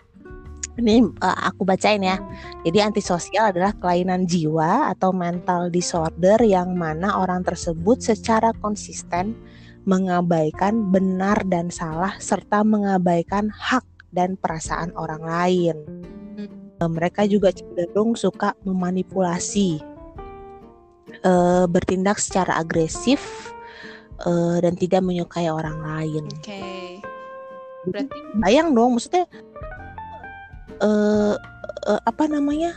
ini 0.81 1.05
uh, 1.21 1.37
aku 1.53 1.63
bacain 1.63 2.01
ya. 2.01 2.17
Jadi 2.65 2.81
antisosial 2.81 3.53
adalah 3.53 3.71
kelainan 3.77 4.25
jiwa 4.25 4.91
atau 4.91 5.13
mental 5.13 5.69
disorder 5.69 6.41
yang 6.41 6.73
mana 6.73 7.21
orang 7.21 7.45
tersebut 7.45 8.01
secara 8.01 8.51
konsisten 8.59 9.37
mengabaikan 9.85 10.93
benar 10.93 11.41
dan 11.49 11.73
salah 11.73 12.13
serta 12.21 12.61
mengabaikan 12.61 13.49
hak 13.49 13.85
dan 14.13 14.37
perasaan 14.37 14.93
orang 14.97 15.23
lain. 15.23 15.77
Uh, 16.81 16.89
mereka 16.89 17.29
juga 17.29 17.53
cenderung 17.53 18.17
suka 18.17 18.57
memanipulasi, 18.65 19.77
uh, 21.21 21.69
bertindak 21.69 22.17
secara 22.17 22.57
agresif 22.57 23.53
uh, 24.25 24.57
dan 24.57 24.73
tidak 24.73 25.05
menyukai 25.05 25.45
orang 25.49 25.77
lain. 25.81 26.25
Oke. 26.25 26.41
Okay. 26.41 26.89
Berarti 27.81 28.17
bayang 28.37 28.77
dong, 28.77 28.97
maksudnya 28.97 29.25
uh, 30.81 31.35
uh, 31.87 32.01
apa 32.03 32.27
namanya? 32.27 32.75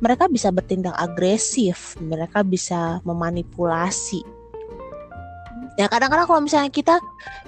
Mereka 0.00 0.32
bisa 0.32 0.48
bertindak 0.48 0.96
agresif 0.96 1.92
mereka 2.00 2.40
bisa 2.40 3.04
memanipulasi. 3.04 4.24
Ya 5.76 5.88
kadang-kadang 5.88 6.28
kalau 6.28 6.40
misalnya 6.44 6.72
kita 6.72 6.96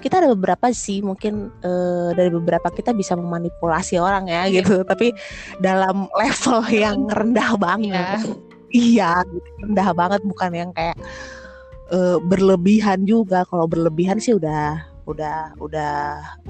kita 0.05 0.21
ada 0.21 0.29
beberapa 0.33 0.69
sih 0.73 1.01
mungkin 1.01 1.49
uh, 1.65 2.13
dari 2.13 2.29
beberapa 2.29 2.69
kita 2.69 2.93
bisa 2.93 3.17
memanipulasi 3.17 3.97
orang 3.97 4.29
ya 4.29 4.49
iya. 4.49 4.61
gitu. 4.61 4.85
Tapi 4.85 5.17
dalam 5.65 6.13
level 6.13 6.61
yang 6.69 7.09
rendah 7.19 7.57
banget. 7.57 8.21
Iya, 8.73 9.25
iya 9.25 9.41
rendah 9.65 9.89
banget 9.97 10.21
bukan 10.29 10.51
yang 10.53 10.71
kayak 10.77 10.97
uh, 11.89 12.21
berlebihan 12.21 13.09
juga. 13.09 13.49
Kalau 13.49 13.65
berlebihan 13.65 14.21
sih 14.21 14.37
udah 14.37 14.92
udah 15.07 15.59
udah 15.59 15.95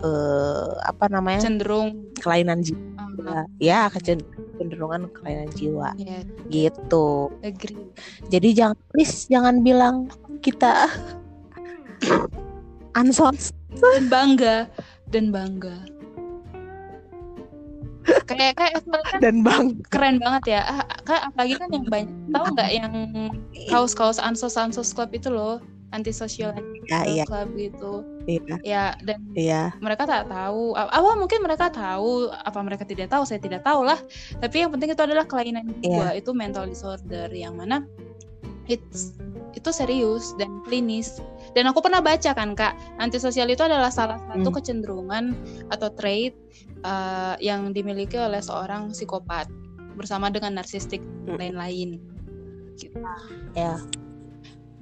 uh, 0.04 0.76
apa 0.84 1.08
namanya? 1.08 1.48
Cenderung. 1.48 2.12
Kelainan 2.20 2.60
jiwa 2.60 2.92
uh, 3.26 3.46
ya 3.60 3.88
kecenderungan 3.92 5.10
kelainan 5.12 5.50
jiwa. 5.54 5.92
Yeah. 5.98 6.24
gitu. 6.48 7.32
Agree. 7.44 7.76
jadi 8.32 8.48
jangan 8.52 8.78
please 8.92 9.28
jangan 9.28 9.60
bilang 9.60 10.08
kita 10.40 10.88
ansos 12.98 13.52
dan 13.78 14.06
bangga. 14.08 14.68
Dan 15.12 15.28
bangga. 15.28 15.76
Kayak 18.26 18.58
kayak 18.58 18.82
kan 18.82 19.20
dan 19.22 19.46
bang 19.46 19.78
keren 19.86 20.16
banget 20.18 20.58
ya. 20.58 20.62
Ah, 20.66 20.82
kayak 21.06 21.22
apalagi 21.30 21.54
kan 21.54 21.68
yang 21.70 21.86
banyak 21.86 22.10
tahu 22.34 22.44
nggak 22.58 22.70
yang 22.74 22.92
kaos 23.70 23.94
kaos 23.94 24.18
ansos 24.18 24.58
ansos 24.58 24.90
club 24.90 25.14
itu 25.14 25.30
loh 25.30 25.62
antisosial 25.92 26.56
ya, 26.88 27.04
iya. 27.04 27.24
club 27.28 27.52
gitu 27.56 28.04
iya. 28.26 28.56
ya 28.64 28.84
dan 29.04 29.20
iya. 29.36 29.62
mereka 29.78 30.08
tak 30.08 30.28
tahu 30.28 30.72
apa 30.74 31.10
mungkin 31.16 31.44
mereka 31.44 31.68
tahu 31.68 32.32
apa 32.32 32.58
mereka 32.64 32.84
tidak 32.88 33.12
tahu 33.12 33.22
saya 33.28 33.38
tidak 33.38 33.62
tahu 33.62 33.84
lah 33.84 34.00
tapi 34.40 34.64
yang 34.64 34.72
penting 34.72 34.92
itu 34.92 35.02
adalah 35.04 35.24
kelainan 35.28 35.68
jiwa 35.84 36.12
iya. 36.12 36.18
itu 36.18 36.32
mental 36.32 36.64
disorder 36.66 37.28
yang 37.30 37.54
mana 37.54 37.84
it's 38.66 39.14
itu 39.52 39.68
serius 39.68 40.32
dan 40.40 40.64
klinis 40.64 41.20
dan 41.52 41.68
aku 41.68 41.84
pernah 41.84 42.00
baca 42.00 42.32
kan 42.32 42.56
kak 42.56 42.72
antisosial 42.96 43.52
itu 43.52 43.60
adalah 43.60 43.92
salah 43.92 44.16
satu 44.32 44.48
hmm. 44.48 44.56
kecenderungan 44.56 45.24
atau 45.68 45.92
trait 45.92 46.32
uh, 46.88 47.36
yang 47.36 47.76
dimiliki 47.76 48.16
oleh 48.16 48.40
seorang 48.40 48.88
psikopat 48.90 49.44
bersama 49.92 50.32
dengan 50.32 50.56
narsistik 50.56 51.04
hmm. 51.28 51.36
lain-lain 51.36 52.00
gitu. 52.80 52.96
ya 53.52 53.76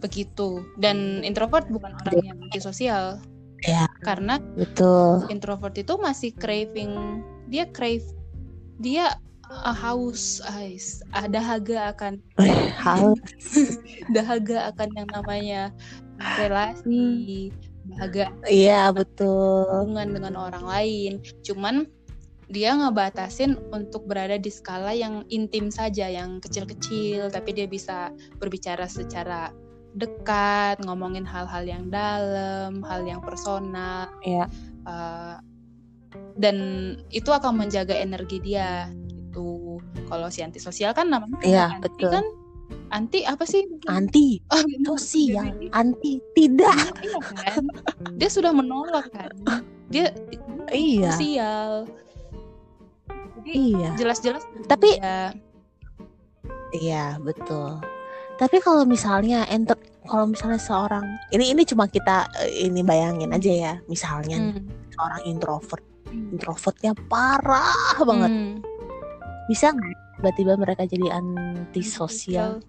begitu. 0.00 0.64
Dan 0.80 1.22
introvert 1.22 1.68
bukan 1.68 1.92
orang 2.04 2.18
yang 2.24 2.38
antisosial. 2.40 3.20
Ya. 3.68 3.84
Karena 4.00 4.40
betul. 4.56 5.28
introvert 5.28 5.76
itu 5.76 6.00
masih 6.00 6.32
craving 6.32 7.20
dia 7.52 7.68
crave 7.68 8.06
dia 8.80 9.20
uh, 9.50 9.74
haus 9.76 10.40
guys 10.40 11.04
uh, 11.12 11.28
dahaga 11.28 11.92
akan 11.92 12.16
haus. 12.80 13.20
dahaga 14.16 14.72
akan 14.72 14.88
yang 14.96 15.08
namanya 15.12 15.62
relasi 16.40 17.52
dahaga 17.92 18.32
iya 18.48 18.88
betul. 18.88 19.68
hubungan 19.68 20.16
dengan 20.16 20.34
orang 20.40 20.64
lain. 20.64 21.12
Cuman 21.44 21.84
dia 22.50 22.74
ngebatasin 22.74 23.54
untuk 23.70 24.10
berada 24.10 24.34
di 24.34 24.50
skala 24.50 24.90
yang 24.90 25.22
intim 25.30 25.70
saja 25.70 26.10
yang 26.10 26.42
kecil-kecil 26.42 27.30
tapi 27.30 27.54
dia 27.54 27.70
bisa 27.70 28.10
berbicara 28.42 28.90
secara 28.90 29.54
dekat, 29.94 30.78
ngomongin 30.86 31.26
hal-hal 31.26 31.66
yang 31.66 31.90
dalam, 31.90 32.82
hal 32.86 33.02
yang 33.02 33.18
personal. 33.18 34.06
Iya. 34.22 34.46
Uh, 34.86 35.36
dan 36.38 36.56
itu 37.10 37.30
akan 37.30 37.58
menjaga 37.58 37.94
energi 37.94 38.42
dia 38.42 38.90
gitu. 39.06 39.78
Kalau 40.10 40.26
si 40.30 40.42
antisosial 40.42 40.90
kan 40.90 41.06
namanya 41.06 41.38
Iya, 41.42 41.66
anti 41.78 41.82
betul. 41.86 42.10
kan 42.10 42.26
anti 42.90 43.20
apa 43.22 43.44
sih? 43.46 43.62
Anti 43.86 44.42
Oh, 44.54 44.62
sosial, 44.94 45.54
anti 45.70 46.18
tidak. 46.34 46.74
iya 47.02 47.18
kan? 47.22 47.64
Dia 48.18 48.30
sudah 48.30 48.50
menolak 48.50 49.06
kan. 49.14 49.30
Dia 49.90 50.10
Iya. 50.70 51.14
sosial. 51.14 51.70
Jadi 53.40 53.50
Iya. 53.74 53.88
jelas-jelas 53.98 54.42
Tapi- 54.66 54.98
ya 54.98 55.34
Iya, 56.70 57.18
betul. 57.18 57.82
Tapi 58.40 58.56
kalau 58.58 58.88
misalnya 58.88 59.44
enter 59.46 59.76
kalau 60.08 60.24
misalnya 60.24 60.56
seorang 60.56 61.04
ini 61.28 61.52
ini 61.52 61.62
cuma 61.62 61.84
kita 61.84 62.24
eh, 62.40 62.64
ini 62.64 62.80
bayangin 62.80 63.30
aja 63.30 63.52
ya, 63.52 63.72
misalnya 63.84 64.36
nih, 64.40 64.54
Hmm. 64.56 64.64
seorang 64.90 65.22
introvert, 65.28 65.84
introvertnya 66.08 66.92
parah 67.06 67.76
banget. 68.00 68.32
Hmm. 68.32 68.54
Bisa 69.44 69.70
nggak 69.70 69.92
tiba-tiba 70.16 70.52
mereka 70.56 70.82
jadi 70.84 71.12
antisosial? 71.12 72.64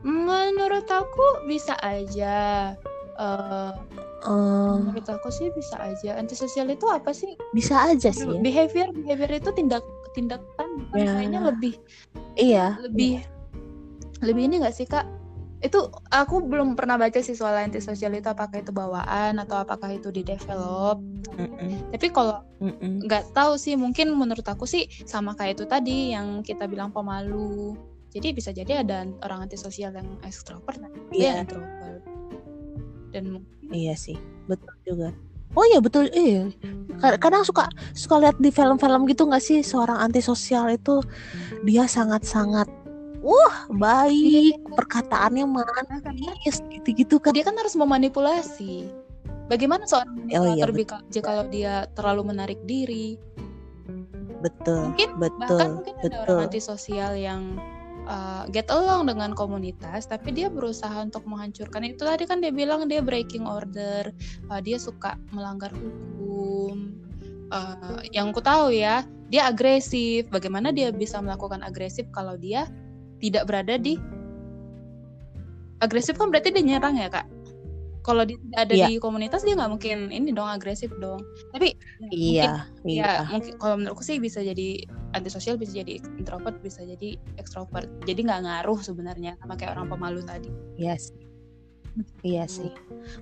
Menurut 0.00 0.86
aku 0.86 1.44
bisa 1.44 1.74
aja. 1.82 2.72
Eh, 3.18 3.72
Eh, 4.26 4.32
menurut 4.82 5.06
aku 5.06 5.30
sih 5.30 5.50
bisa 5.52 5.78
aja. 5.78 6.18
Antisosial 6.18 6.66
itu 6.66 6.82
apa 6.86 7.10
sih? 7.10 7.38
bisa 7.50 7.78
aja 7.84 8.10
sih. 8.10 8.26
ya. 8.26 8.40
Behavior, 8.40 8.90
behavior 8.90 9.30
itu 9.32 9.50
tindak 9.52 9.82
tindakan 10.12 10.66
Ya. 10.92 11.14
kayaknya 11.14 11.40
lebih 11.44 11.74
Iya. 12.34 12.66
lebih 12.82 13.22
lebih 14.24 14.42
ini 14.48 14.54
gak 14.58 14.74
sih 14.74 14.82
kak? 14.84 15.06
Itu 15.66 15.90
aku 16.08 16.46
belum 16.46 16.78
pernah 16.78 16.94
baca 16.94 17.18
sih 17.18 17.34
soal 17.34 17.58
antisosial 17.58 18.14
itu 18.14 18.30
apakah 18.30 18.62
itu 18.62 18.70
bawaan 18.70 19.34
atau 19.42 19.58
apakah 19.58 19.90
itu 19.90 20.14
di 20.14 20.22
develop. 20.22 21.02
Mm-mm, 21.34 21.90
Tapi 21.90 22.06
kalau 22.14 22.38
nggak 23.02 23.34
tahu 23.34 23.58
sih 23.58 23.74
mungkin 23.74 24.14
menurut 24.14 24.46
aku 24.46 24.64
sih 24.64 24.86
sama 25.04 25.34
kayak 25.34 25.58
itu 25.58 25.64
tadi 25.66 26.14
yang 26.14 26.40
kita 26.46 26.70
bilang 26.70 26.94
pemalu. 26.94 27.74
Jadi 28.14 28.32
bisa 28.32 28.48
jadi 28.54 28.80
ada 28.86 29.04
orang 29.26 29.44
antisosial 29.44 29.92
yang 29.92 30.08
ekstrovert, 30.24 30.78
ada 30.80 30.88
Iya. 31.12 31.42
yang 31.42 31.44
introvert. 31.44 32.02
Dan 33.12 33.24
Iya 33.66 33.98
sih, 33.98 34.14
betul 34.46 34.70
juga. 34.86 35.10
Oh 35.52 35.64
iya 35.66 35.82
betul, 35.82 36.06
iya. 36.14 36.46
Kad- 37.02 37.18
Kadang 37.18 37.42
suka 37.42 37.66
suka 37.92 38.22
lihat 38.22 38.36
di 38.38 38.54
film-film 38.54 39.04
gitu 39.10 39.26
nggak 39.26 39.42
sih 39.42 39.58
seorang 39.60 39.98
antisosial 39.98 40.70
itu 40.70 41.02
dia 41.66 41.84
sangat-sangat 41.90 42.70
wah 43.26 43.56
baik, 43.74 44.62
perkataannya 44.70 45.44
manis 45.50 46.62
gitu-gitu 46.70 47.18
kan. 47.18 47.34
dia 47.34 47.42
kan 47.42 47.58
harus 47.58 47.74
memanipulasi. 47.74 48.86
Bagaimana 49.46 49.86
seorang 49.86 50.26
Oh 50.34 50.54
iya, 50.58 50.66
jika 51.10 51.22
kalau 51.22 51.44
dia 51.50 51.86
terlalu 51.94 52.34
menarik 52.34 52.58
diri? 52.66 53.18
Betul, 54.42 54.94
Mungkin 54.94 55.10
betul, 55.18 55.38
bahkan 55.58 55.68
mungkin 55.80 55.94
ada 55.98 56.06
betul. 56.06 56.22
orang 56.22 56.46
antisosial 56.50 57.12
yang 57.14 57.42
uh, 58.10 58.44
get 58.50 58.66
along 58.70 59.10
dengan 59.10 59.34
komunitas, 59.34 60.06
tapi 60.06 60.34
dia 60.34 60.50
berusaha 60.50 60.94
untuk 61.02 61.26
menghancurkan 61.26 61.82
itu 61.86 62.02
tadi 62.02 62.26
kan 62.26 62.42
dia 62.42 62.50
bilang 62.50 62.86
dia 62.90 63.02
breaking 63.02 63.46
order, 63.46 64.10
uh, 64.50 64.60
dia 64.62 64.78
suka 64.78 65.18
melanggar 65.30 65.70
hukum. 65.74 66.94
Uh, 67.54 68.02
yang 68.10 68.34
ku 68.34 68.42
tahu 68.42 68.74
ya, 68.74 69.06
dia 69.30 69.46
agresif. 69.46 70.26
Bagaimana 70.30 70.74
dia 70.74 70.90
bisa 70.90 71.22
melakukan 71.22 71.62
agresif 71.62 72.06
kalau 72.10 72.34
dia 72.34 72.66
tidak 73.18 73.48
berada 73.48 73.74
di 73.76 73.96
agresif 75.78 76.16
kan 76.16 76.32
berarti 76.32 76.52
dia 76.52 76.64
nyerang 76.64 76.96
ya 76.96 77.08
kak? 77.08 77.26
Kalau 78.00 78.22
dia 78.22 78.38
tidak 78.38 78.60
ada 78.70 78.74
Iya. 78.78 78.86
di 78.86 78.94
komunitas 79.02 79.42
dia 79.42 79.58
nggak 79.58 79.66
mungkin 79.66 79.98
ini 80.14 80.30
dong 80.30 80.46
agresif 80.46 80.94
dong. 81.02 81.18
Tapi 81.50 81.74
mungkin 81.98 82.14
Iya, 82.14 82.52
iya. 82.86 83.02
ya 83.02 83.10
mungkin 83.26 83.54
kalau 83.58 83.74
menurutku 83.82 84.06
sih 84.06 84.22
bisa 84.22 84.38
jadi 84.40 84.86
antisosial 85.10 85.58
bisa 85.58 85.82
jadi 85.82 85.98
introvert 86.14 86.54
bisa 86.62 86.86
jadi 86.86 87.18
ekstrovert 87.34 87.90
jadi 88.06 88.20
nggak 88.22 88.40
ngaruh 88.46 88.78
sebenarnya 88.78 89.34
sama 89.42 89.58
kayak 89.58 89.74
orang 89.74 89.90
pemalu 89.90 90.22
tadi 90.22 90.50
Iya 90.78 90.94
sih. 90.96 91.18
Iya 92.22 92.44
sih. 92.46 92.68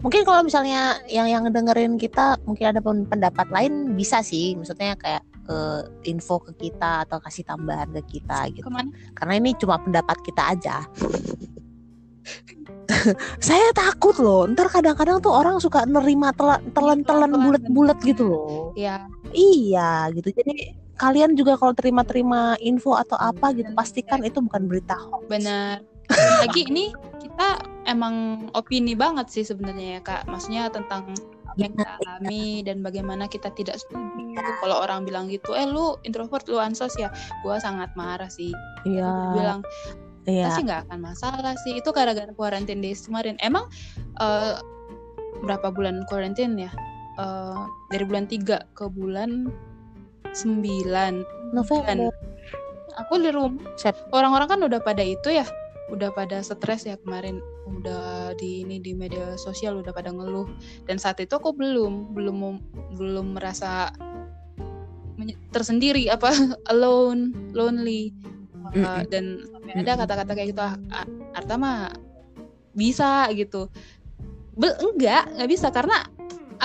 Mungkin 0.03 0.27
kalau 0.27 0.43
misalnya 0.43 0.99
yang 1.07 1.31
yang 1.31 1.47
dengerin 1.49 1.95
kita 1.95 2.37
mungkin 2.43 2.75
ada 2.75 2.83
pen- 2.83 3.07
pendapat 3.07 3.47
lain 3.55 3.95
bisa 3.95 4.19
sih. 4.21 4.59
Maksudnya 4.59 4.99
kayak 4.99 5.23
eh, 5.49 5.83
info 6.09 6.41
ke 6.41 6.53
kita 6.69 7.05
atau 7.09 7.21
kasih 7.21 7.45
tambahan 7.45 7.89
ke 8.01 8.21
kita 8.21 8.49
gitu. 8.53 8.65
ke 8.67 8.71
mana 8.73 8.91
Karena 9.17 9.35
ini 9.41 9.51
cuma 9.57 9.81
pendapat 9.81 10.17
kita 10.25 10.43
aja. 10.57 10.77
Saya 13.47 13.69
takut 13.77 14.17
loh. 14.17 14.49
Ntar 14.49 14.73
kadang-kadang 14.73 15.21
tuh 15.21 15.33
orang 15.33 15.61
suka 15.61 15.85
nerima 15.85 16.33
telan- 16.33 16.65
telan-telan 16.73 17.37
bulat-bulat 17.37 17.99
gitu 18.01 18.25
loh. 18.25 18.73
ya 18.77 19.05
Iya 19.35 20.09
gitu. 20.15 20.31
Jadi 20.33 20.79
kalian 20.95 21.35
juga 21.35 21.59
kalau 21.59 21.75
terima-terima 21.75 22.55
info 22.63 22.95
atau 22.95 23.19
apa 23.19 23.51
gitu 23.55 23.71
pastikan 23.75 24.23
itu 24.23 24.39
bukan 24.39 24.71
berita 24.71 24.95
hoax. 24.95 25.27
benar 25.27 25.83
lagi 26.47 26.71
ini 26.71 26.95
kita 27.19 27.59
emang 27.89 28.47
opini 28.55 28.95
banget 28.95 29.27
sih 29.33 29.43
sebenarnya 29.43 29.99
ya 29.99 30.01
kak 30.05 30.23
maksudnya 30.31 30.71
tentang 30.71 31.11
apa 31.55 31.63
yang 31.63 31.73
kita 31.79 31.93
alami 32.03 32.47
dan 32.67 32.77
bagaimana 32.83 33.25
kita 33.31 33.49
tidak 33.55 33.79
setuju 33.79 34.43
kalau 34.59 34.83
orang 34.83 35.07
bilang 35.07 35.31
gitu. 35.31 35.55
Eh 35.55 35.65
lu 35.71 35.95
introvert 36.03 36.43
lu 36.51 36.59
ansos 36.59 36.99
ya? 36.99 37.15
Gua 37.47 37.63
sangat 37.63 37.95
marah 37.95 38.29
sih. 38.29 38.51
Iya. 38.83 39.11
Bilang 39.39 39.61
Iya. 40.25 40.49
pasti 40.49 40.65
nggak 40.67 40.91
akan 40.91 40.99
masalah 41.05 41.55
sih. 41.63 41.79
Itu 41.79 41.95
gara-gara 41.95 42.29
quarantine 42.35 42.83
days 42.83 43.07
kemarin. 43.07 43.39
Emang 43.39 43.71
eh, 44.19 44.59
berapa 45.47 45.71
bulan 45.71 46.03
quarantine 46.11 46.59
ya? 46.59 46.73
Eh, 47.23 47.61
dari 47.95 48.05
bulan 48.09 48.27
3 48.27 48.67
ke 48.75 48.91
bulan 48.91 49.47
9 50.35 51.23
November. 51.55 52.11
aku 52.95 53.19
di 53.19 53.31
rumah. 53.35 53.59
Orang-orang 54.15 54.49
kan 54.51 54.61
udah 54.63 54.81
pada 54.83 55.03
itu 55.03 55.31
ya. 55.31 55.47
Udah 55.91 56.11
pada 56.15 56.43
stres 56.43 56.87
ya 56.89 56.95
kemarin 57.03 57.43
udah 57.65 58.37
di 58.37 58.65
ini 58.65 58.81
di 58.81 58.93
media 58.93 59.37
sosial 59.41 59.81
udah 59.81 59.93
pada 59.93 60.13
ngeluh. 60.13 60.49
Dan 60.85 61.01
saat 61.01 61.21
itu 61.21 61.35
aku 61.37 61.57
belum 61.57 62.13
belum 62.13 62.37
belum 62.97 63.27
merasa 63.37 63.93
tersendiri 65.53 66.11
apa 66.13 66.31
alone 66.73 67.33
lonely. 67.53 68.13
Uh, 68.75 69.07
dan 69.07 69.39
sampai 69.55 69.87
ada 69.87 69.93
kata-kata 70.03 70.33
kayak 70.35 70.49
gitu 70.51 70.63
ah, 70.65 70.75
ah, 70.91 71.07
Arta 71.37 71.55
mah 71.55 71.95
bisa 72.75 73.29
gitu. 73.37 73.71
Be- 74.57 74.79
enggak 74.83 75.31
nggak 75.37 75.51
bisa 75.51 75.71
karena 75.71 76.03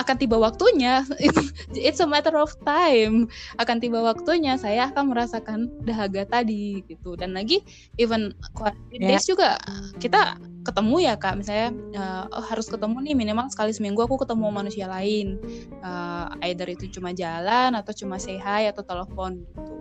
akan 0.00 0.16
tiba 0.16 0.36
waktunya. 0.40 1.04
It's 1.76 2.00
a 2.00 2.08
matter 2.08 2.34
of 2.40 2.50
time. 2.64 3.28
Akan 3.60 3.78
tiba 3.78 4.00
waktunya 4.00 4.56
saya 4.56 4.88
akan 4.88 5.12
merasakan 5.12 5.68
dahaga 5.84 6.24
tadi 6.26 6.80
gitu. 6.88 7.14
Dan 7.14 7.36
lagi 7.36 7.60
even 8.00 8.32
quarantine 8.56 9.00
Ya. 9.00 9.14
days 9.16 9.28
juga 9.28 9.60
kita 10.00 10.40
ketemu 10.64 10.96
ya 11.04 11.14
kak. 11.20 11.36
Misalnya 11.40 11.68
eh, 11.94 12.24
oh, 12.32 12.44
harus 12.44 12.66
ketemu 12.68 12.96
nih 13.04 13.14
minimal 13.16 13.46
sekali 13.52 13.70
seminggu 13.76 14.00
aku 14.04 14.20
ketemu 14.24 14.46
manusia 14.48 14.88
lain. 14.88 15.36
Eh, 15.84 16.26
either 16.50 16.68
itu 16.68 16.88
cuma 16.90 17.12
jalan 17.12 17.76
atau 17.76 17.92
cuma 17.92 18.16
say 18.16 18.40
hi 18.40 18.68
atau 18.72 18.82
telepon 18.82 19.44
gitu. 19.44 19.74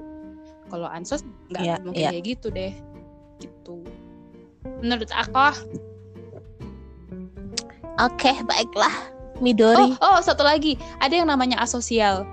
Kalau 0.69 0.85
ansos 0.85 1.25
nggak 1.49 1.63
Iya, 1.65 1.75
mungkin 1.81 2.03
iya. 2.05 2.09
kayak 2.13 2.25
gitu 2.37 2.47
deh 2.53 2.73
gitu. 3.39 3.81
Menurut 4.83 5.09
aku 5.15 5.33
Oke, 7.99 8.31
baiklah. 8.47 9.18
Oh 9.39 9.43
Midori. 9.43 9.87
oh 9.97 10.19
satu 10.19 10.43
lagi. 10.43 10.75
Ada 10.99 11.23
yang 11.23 11.27
namanya 11.27 11.57
asosial. 11.57 12.27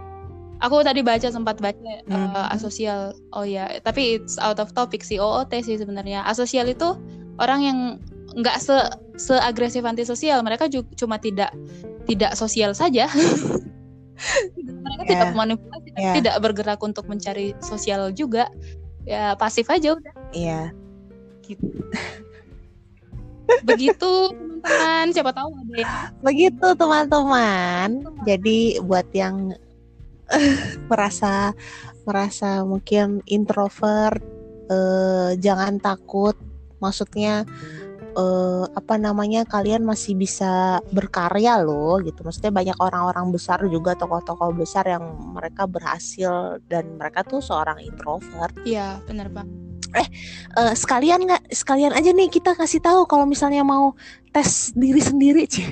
Aku 0.59 0.81
tadi 0.81 1.01
baca 1.01 1.29
sempat 1.29 1.61
baca 1.61 1.77
eh, 1.77 2.01
Hmm. 2.09 2.33
asosial. 2.51 3.13
Oh 3.31 3.45
ya 3.45 3.79
tapi 3.81 4.19
it's 4.19 4.37
out 4.37 4.57
of 4.57 4.73
topic 4.73 5.01
sih. 5.01 5.17
OOT 5.17 5.53
sih 5.61 5.77
sebenarnya. 5.77 6.25
Asosial 6.25 6.67
itu 6.67 6.97
orang 7.37 7.61
yang 7.61 7.79
nggak 8.35 8.57
se 8.59 8.77
seagresif 9.17 9.85
antisosial. 9.85 10.41
Mereka 10.41 10.67
juga 10.67 10.89
cuma 10.95 11.17
tidak 11.17 11.53
tidak 12.05 12.33
sosial 12.35 12.73
saja. 12.73 13.07
Mereka 14.57 15.03
Ya. 15.05 15.09
tidak 15.13 15.31
manipulasi 15.35 15.89
Ya. 15.93 16.13
tidak 16.17 16.37
bergerak 16.41 16.81
untuk 16.81 17.05
mencari 17.05 17.53
sosial 17.61 18.09
juga. 18.11 18.49
Ya 19.05 19.37
pasif 19.37 19.69
aja 19.69 19.93
udah. 19.93 20.15
Iya. 20.33 20.73
gitu 21.45 21.63
begitu 23.63 24.31
teman-teman 24.67 25.07
siapa 25.15 25.33
tahu 25.33 25.51
ada 25.55 25.75
yang 25.79 25.93
Begitu 26.23 26.67
teman-teman. 26.75 27.89
Jadi 28.27 28.59
buat 28.83 29.07
yang 29.15 29.55
merasa 30.91 31.55
merasa 32.03 32.67
mungkin 32.67 33.23
introvert 33.31 34.19
eh, 34.71 35.31
jangan 35.39 35.79
takut. 35.79 36.35
Maksudnya 36.83 37.47
eh, 38.19 38.65
apa 38.67 38.95
namanya 38.99 39.47
kalian 39.47 39.87
masih 39.87 40.19
bisa 40.19 40.83
berkarya 40.91 41.63
loh 41.63 42.03
gitu. 42.03 42.27
Maksudnya 42.27 42.51
banyak 42.51 42.79
orang-orang 42.83 43.31
besar 43.31 43.63
juga 43.71 43.95
tokoh-tokoh 43.95 44.51
besar 44.59 44.87
yang 44.91 45.05
mereka 45.35 45.71
berhasil 45.71 46.59
dan 46.67 46.99
mereka 46.99 47.23
tuh 47.23 47.39
seorang 47.39 47.79
introvert. 47.83 48.55
Iya, 48.67 48.99
benar 49.07 49.31
Pak. 49.31 49.47
Eh 49.95 50.09
uh, 50.59 50.75
sekalian 50.75 51.23
nggak 51.29 51.55
sekalian 51.55 51.95
aja 51.95 52.11
nih 52.11 52.27
kita 52.27 52.59
kasih 52.59 52.83
tahu 52.83 53.07
kalau 53.07 53.29
misalnya 53.29 53.63
mau 53.63 53.95
tes 54.35 54.75
diri 54.75 54.99
sendiri 54.99 55.47
sih 55.47 55.67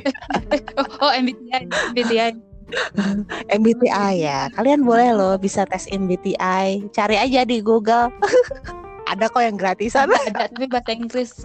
oh, 1.03 1.13
MBTI 1.13 1.67
MBTI 1.97 2.55
MBTI 3.61 4.15
ya. 4.25 4.49
Kalian 4.53 4.85
boleh 4.85 5.13
loh 5.15 5.35
bisa 5.37 5.69
tes 5.69 5.89
MBTI 5.91 6.91
cari 6.91 7.17
aja 7.19 7.45
di 7.45 7.61
Google. 7.61 8.11
Ada 9.11 9.29
kok 9.29 9.43
yang 9.45 9.57
gratisan. 9.61 10.09
Ada 10.09 10.49
tapi 10.49 10.67
bahasa 10.67 10.97
Inggris. 10.97 11.45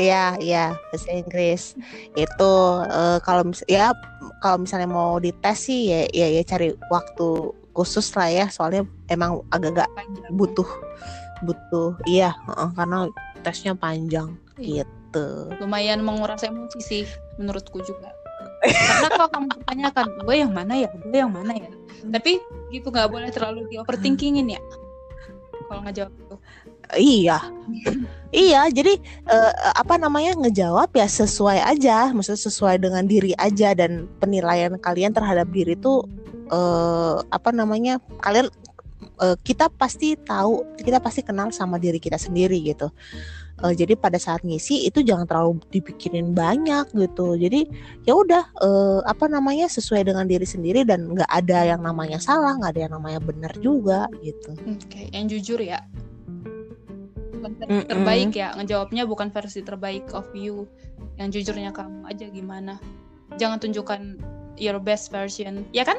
Iya, 0.00 0.38
iya, 0.40 0.72
bahasa 0.88 1.10
Inggris. 1.12 1.74
Itu 2.14 2.52
uh, 2.86 3.18
kalau 3.26 3.50
mis 3.50 3.60
ya 3.66 3.92
kalau 4.40 4.64
misalnya 4.64 4.88
mau 4.88 5.18
dites 5.18 5.68
sih 5.68 5.90
ya 5.90 6.00
ya, 6.14 6.26
ya 6.30 6.42
cari 6.46 6.72
waktu 6.88 7.52
khusus 7.76 8.10
lah 8.16 8.28
ya, 8.28 8.46
soalnya 8.50 8.86
emang 9.10 9.42
agak-agak 9.54 9.88
butuh 10.34 10.66
butuh 11.40 11.96
iya 12.04 12.36
uh, 12.52 12.68
karena 12.76 13.08
tesnya 13.40 13.72
panjang 13.72 14.36
iya. 14.60 14.84
gitu. 14.84 15.26
Lumayan 15.58 16.04
menguras 16.04 16.44
emosi 16.44 16.78
sih 16.80 17.04
menurutku 17.40 17.80
juga. 17.82 18.12
karena 18.60 19.08
kalau 19.16 19.28
kamu 19.32 19.46
tanyakan 19.64 20.06
gue 20.20 20.36
yang 20.36 20.52
mana 20.52 20.74
ya, 20.76 20.88
gue 20.92 21.18
yang 21.18 21.32
mana 21.32 21.56
ya. 21.56 21.70
Tapi 22.04 22.40
gitu 22.68 22.92
nggak 22.92 23.08
boleh 23.08 23.32
terlalu 23.32 23.64
di 23.72 23.80
overthinkingin 23.80 24.52
ya. 24.56 24.60
Kalau 25.68 25.80
nggak 25.80 25.96
jawab 25.96 26.12
itu. 26.12 26.36
Iya, 26.98 27.38
iya. 28.34 28.66
Jadi 28.66 28.98
uh, 29.30 29.52
apa 29.78 29.94
namanya 29.94 30.34
ngejawab 30.34 30.90
ya 30.90 31.06
sesuai 31.06 31.62
aja, 31.62 32.10
maksudnya 32.10 32.42
sesuai 32.50 32.82
dengan 32.82 33.06
diri 33.06 33.30
aja 33.38 33.72
dan 33.78 34.10
penilaian 34.18 34.74
kalian 34.82 35.14
terhadap 35.14 35.46
diri 35.54 35.78
itu 35.78 36.02
uh, 36.50 37.22
apa 37.30 37.50
namanya 37.54 38.02
kalian 38.20 38.50
uh, 39.22 39.36
kita 39.40 39.70
pasti 39.72 40.18
tahu, 40.18 40.66
kita 40.80 40.98
pasti 41.00 41.24
kenal 41.24 41.54
sama 41.54 41.80
diri 41.80 42.02
kita 42.02 42.20
sendiri 42.20 42.60
gitu. 42.60 42.90
Uh, 43.60 43.76
jadi 43.76 43.92
pada 43.92 44.16
saat 44.16 44.40
ngisi 44.40 44.88
itu 44.88 45.04
jangan 45.04 45.28
terlalu 45.28 45.60
dipikirin 45.68 46.32
banyak 46.32 46.88
gitu. 46.96 47.36
Jadi 47.36 47.68
ya 48.08 48.16
udah 48.16 48.44
uh, 48.60 49.00
apa 49.04 49.28
namanya 49.28 49.68
sesuai 49.68 50.08
dengan 50.08 50.24
diri 50.24 50.48
sendiri 50.48 50.82
dan 50.82 51.12
nggak 51.12 51.28
ada 51.28 51.76
yang 51.76 51.84
namanya 51.84 52.16
salah, 52.16 52.56
nggak 52.56 52.72
ada 52.76 52.80
yang 52.88 52.92
namanya 52.96 53.20
benar 53.20 53.52
juga 53.60 54.08
gitu. 54.24 54.56
Oke, 54.64 54.80
okay. 54.88 55.06
yang 55.12 55.28
jujur 55.28 55.60
ya 55.60 55.84
bukan 57.40 57.56
versi 57.56 57.72
mm 57.72 57.80
-mm. 57.80 57.88
terbaik 57.88 58.30
ya 58.36 58.48
ngejawabnya 58.52 59.02
bukan 59.08 59.28
versi 59.32 59.60
terbaik 59.64 60.04
of 60.12 60.28
you 60.36 60.68
yang 61.16 61.32
jujurnya 61.32 61.72
kamu 61.72 62.04
aja 62.04 62.28
gimana 62.28 62.76
jangan 63.40 63.56
tunjukkan 63.56 64.20
your 64.60 64.76
best 64.76 65.08
version 65.08 65.64
ya 65.72 65.88
kan 65.88 65.96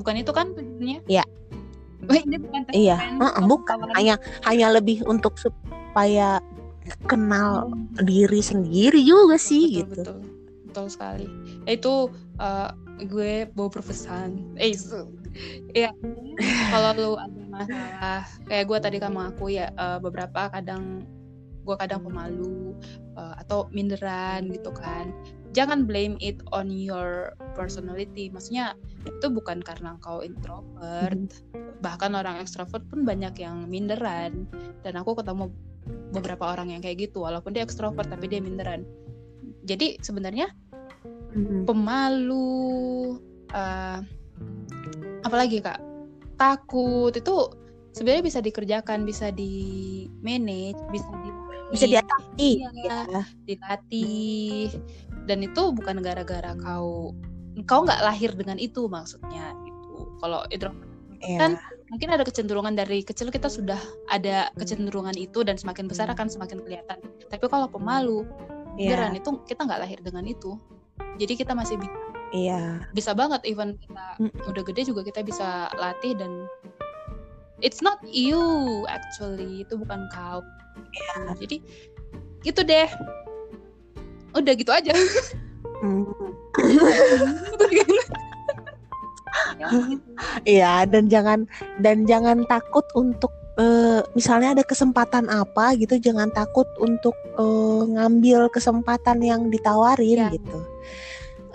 bukan 0.00 0.14
itu 0.20 0.32
kan 0.32 0.52
tujuannya 0.56 1.00
ya 1.06 1.24
ini 2.10 2.36
bukan 2.40 2.60
iya. 2.74 2.96
uh, 3.20 3.38
bukan. 3.44 3.86
hanya 3.94 4.18
hanya 4.48 4.72
lebih 4.72 5.04
untuk 5.06 5.36
supaya 5.38 6.42
kenal 7.06 7.70
hmm. 7.70 8.02
diri 8.02 8.40
sendiri 8.42 8.98
juga 9.04 9.38
sih 9.38 9.84
betul, 9.84 9.86
gitu. 9.86 9.94
betul. 9.94 10.20
Betul 10.70 10.86
sekali. 10.86 11.26
Itu 11.66 12.14
uh, 12.38 12.70
gue 13.02 13.50
bawa 13.58 13.68
berpesan. 13.74 14.54
Eh 14.54 14.70
ya 15.74 15.90
kalau 16.70 16.90
lu 16.94 17.10
ada 17.18 17.42
masalah 17.50 18.22
kayak 18.46 18.64
gue 18.70 18.78
tadi 18.78 18.96
sama 19.02 19.34
aku 19.34 19.50
ya 19.50 19.74
uh, 19.74 19.98
beberapa 19.98 20.46
kadang 20.50 21.02
gue 21.66 21.76
kadang 21.78 22.06
pemalu 22.06 22.74
uh, 23.18 23.34
atau 23.38 23.66
minderan 23.74 24.46
gitu 24.50 24.70
kan 24.74 25.10
jangan 25.50 25.86
blame 25.86 26.14
it 26.22 26.38
on 26.54 26.70
your 26.70 27.34
personality. 27.58 28.30
Maksudnya 28.30 28.78
itu 29.06 29.26
bukan 29.30 29.60
karena 29.62 29.98
kau 30.02 30.22
introvert. 30.22 31.16
Hmm. 31.16 31.68
bahkan 31.80 32.12
orang 32.12 32.36
ekstrovert 32.36 32.84
pun 32.92 33.08
banyak 33.08 33.40
yang 33.40 33.64
minderan. 33.66 34.44
Dan 34.84 35.00
aku 35.00 35.16
ketemu 35.16 35.48
beberapa 36.12 36.52
orang 36.52 36.76
yang 36.76 36.84
kayak 36.84 37.08
gitu 37.08 37.24
walaupun 37.24 37.56
dia 37.56 37.64
ekstrovert 37.64 38.06
tapi 38.06 38.28
dia 38.28 38.38
minderan. 38.38 38.84
Jadi 39.64 39.96
sebenarnya 40.04 40.52
hmm. 41.32 41.64
pemalu 41.64 43.16
uh, 43.56 43.98
apalagi 45.24 45.64
kak? 45.64 45.80
Takut. 46.36 47.16
Itu 47.16 47.60
sebenarnya 47.96 48.24
bisa 48.24 48.40
dikerjakan 48.44 49.02
bisa 49.08 49.34
di 49.34 50.06
manage 50.22 50.78
bisa 50.94 51.08
di 51.26 51.30
bisa 51.70 51.86
diatasi 51.86 52.66
ya, 52.66 52.70
ya. 53.06 53.22
dilatih 53.46 54.74
dan 55.26 55.46
itu 55.46 55.62
bukan 55.70 56.02
gara-gara 56.02 56.52
kau 56.58 57.14
kau 57.66 57.80
nggak 57.86 58.02
lahir 58.02 58.34
dengan 58.34 58.58
itu 58.58 58.90
maksudnya 58.90 59.54
itu 59.66 60.10
kalau 60.18 60.42
introvert 60.50 60.90
yeah. 61.22 61.38
kan 61.38 61.50
mungkin 61.90 62.10
ada 62.10 62.26
kecenderungan 62.26 62.74
dari 62.74 63.02
kecil 63.02 63.30
kita 63.30 63.46
sudah 63.46 63.78
ada 64.10 64.50
kecenderungan 64.58 65.14
itu 65.14 65.46
dan 65.46 65.54
semakin 65.58 65.86
besar 65.86 66.10
akan 66.10 66.26
semakin 66.26 66.62
kelihatan 66.62 66.98
tapi 67.30 67.46
kalau 67.46 67.70
pemalu 67.70 68.26
yeah. 68.74 68.90
beneran 68.90 69.14
itu 69.14 69.38
kita 69.46 69.66
nggak 69.66 69.80
lahir 69.86 69.98
dengan 70.02 70.26
itu 70.26 70.58
jadi 71.20 71.36
kita 71.36 71.52
masih 71.52 71.76
Iya. 72.30 72.86
Bisa 72.94 73.10
banget 73.10 73.42
even 73.42 73.74
kita 73.82 74.06
mm. 74.22 74.50
udah 74.50 74.62
gede 74.62 74.86
juga 74.86 75.02
kita 75.02 75.26
bisa 75.26 75.66
latih 75.74 76.14
dan 76.14 76.46
it's 77.58 77.82
not 77.82 77.98
you 78.06 78.38
actually 78.86 79.66
itu 79.66 79.74
bukan 79.74 80.06
kau. 80.14 80.42
Iya. 80.90 81.34
Jadi 81.38 81.56
gitu 82.44 82.60
deh. 82.64 82.88
Udah 84.34 84.52
gitu 84.54 84.70
aja. 84.70 84.92
Iya 90.44 90.88
dan 90.88 91.06
jangan 91.06 91.46
dan 91.80 92.04
jangan 92.08 92.44
takut 92.48 92.82
untuk 92.98 93.30
uh, 93.60 94.02
misalnya 94.16 94.58
ada 94.58 94.64
kesempatan 94.64 95.28
apa 95.30 95.76
gitu 95.78 96.00
jangan 96.00 96.28
takut 96.34 96.66
untuk 96.80 97.14
uh, 97.38 97.84
ngambil 97.86 98.48
kesempatan 98.50 99.20
yang 99.22 99.48
ditawarin 99.48 100.26
ya. 100.26 100.30
gitu. 100.34 100.58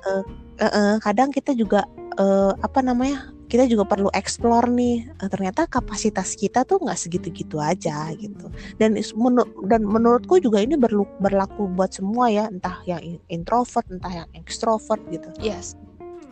Uh, 0.06 0.24
uh, 0.62 0.66
uh, 0.66 0.94
kadang 1.02 1.34
kita 1.34 1.52
juga 1.58 1.84
uh, 2.22 2.54
apa 2.62 2.80
namanya 2.86 3.35
kita 3.56 3.72
juga 3.72 3.88
perlu 3.88 4.12
explore 4.12 4.68
nih 4.68 5.08
uh, 5.24 5.32
ternyata 5.32 5.64
kapasitas 5.64 6.36
kita 6.36 6.68
tuh 6.68 6.84
nggak 6.84 7.00
segitu-gitu 7.00 7.56
aja 7.64 8.12
gitu. 8.20 8.52
Dan 8.76 9.00
menur 9.16 9.48
dan 9.72 9.88
menurutku 9.88 10.44
juga 10.44 10.60
ini 10.60 10.76
berlu 10.76 11.08
berlaku 11.24 11.72
buat 11.72 11.96
semua 11.96 12.28
ya 12.28 12.52
entah 12.52 12.84
yang 12.84 13.00
introvert 13.32 13.88
entah 13.88 14.12
yang 14.12 14.30
extrovert 14.36 15.00
gitu. 15.08 15.32
Yes. 15.40 15.80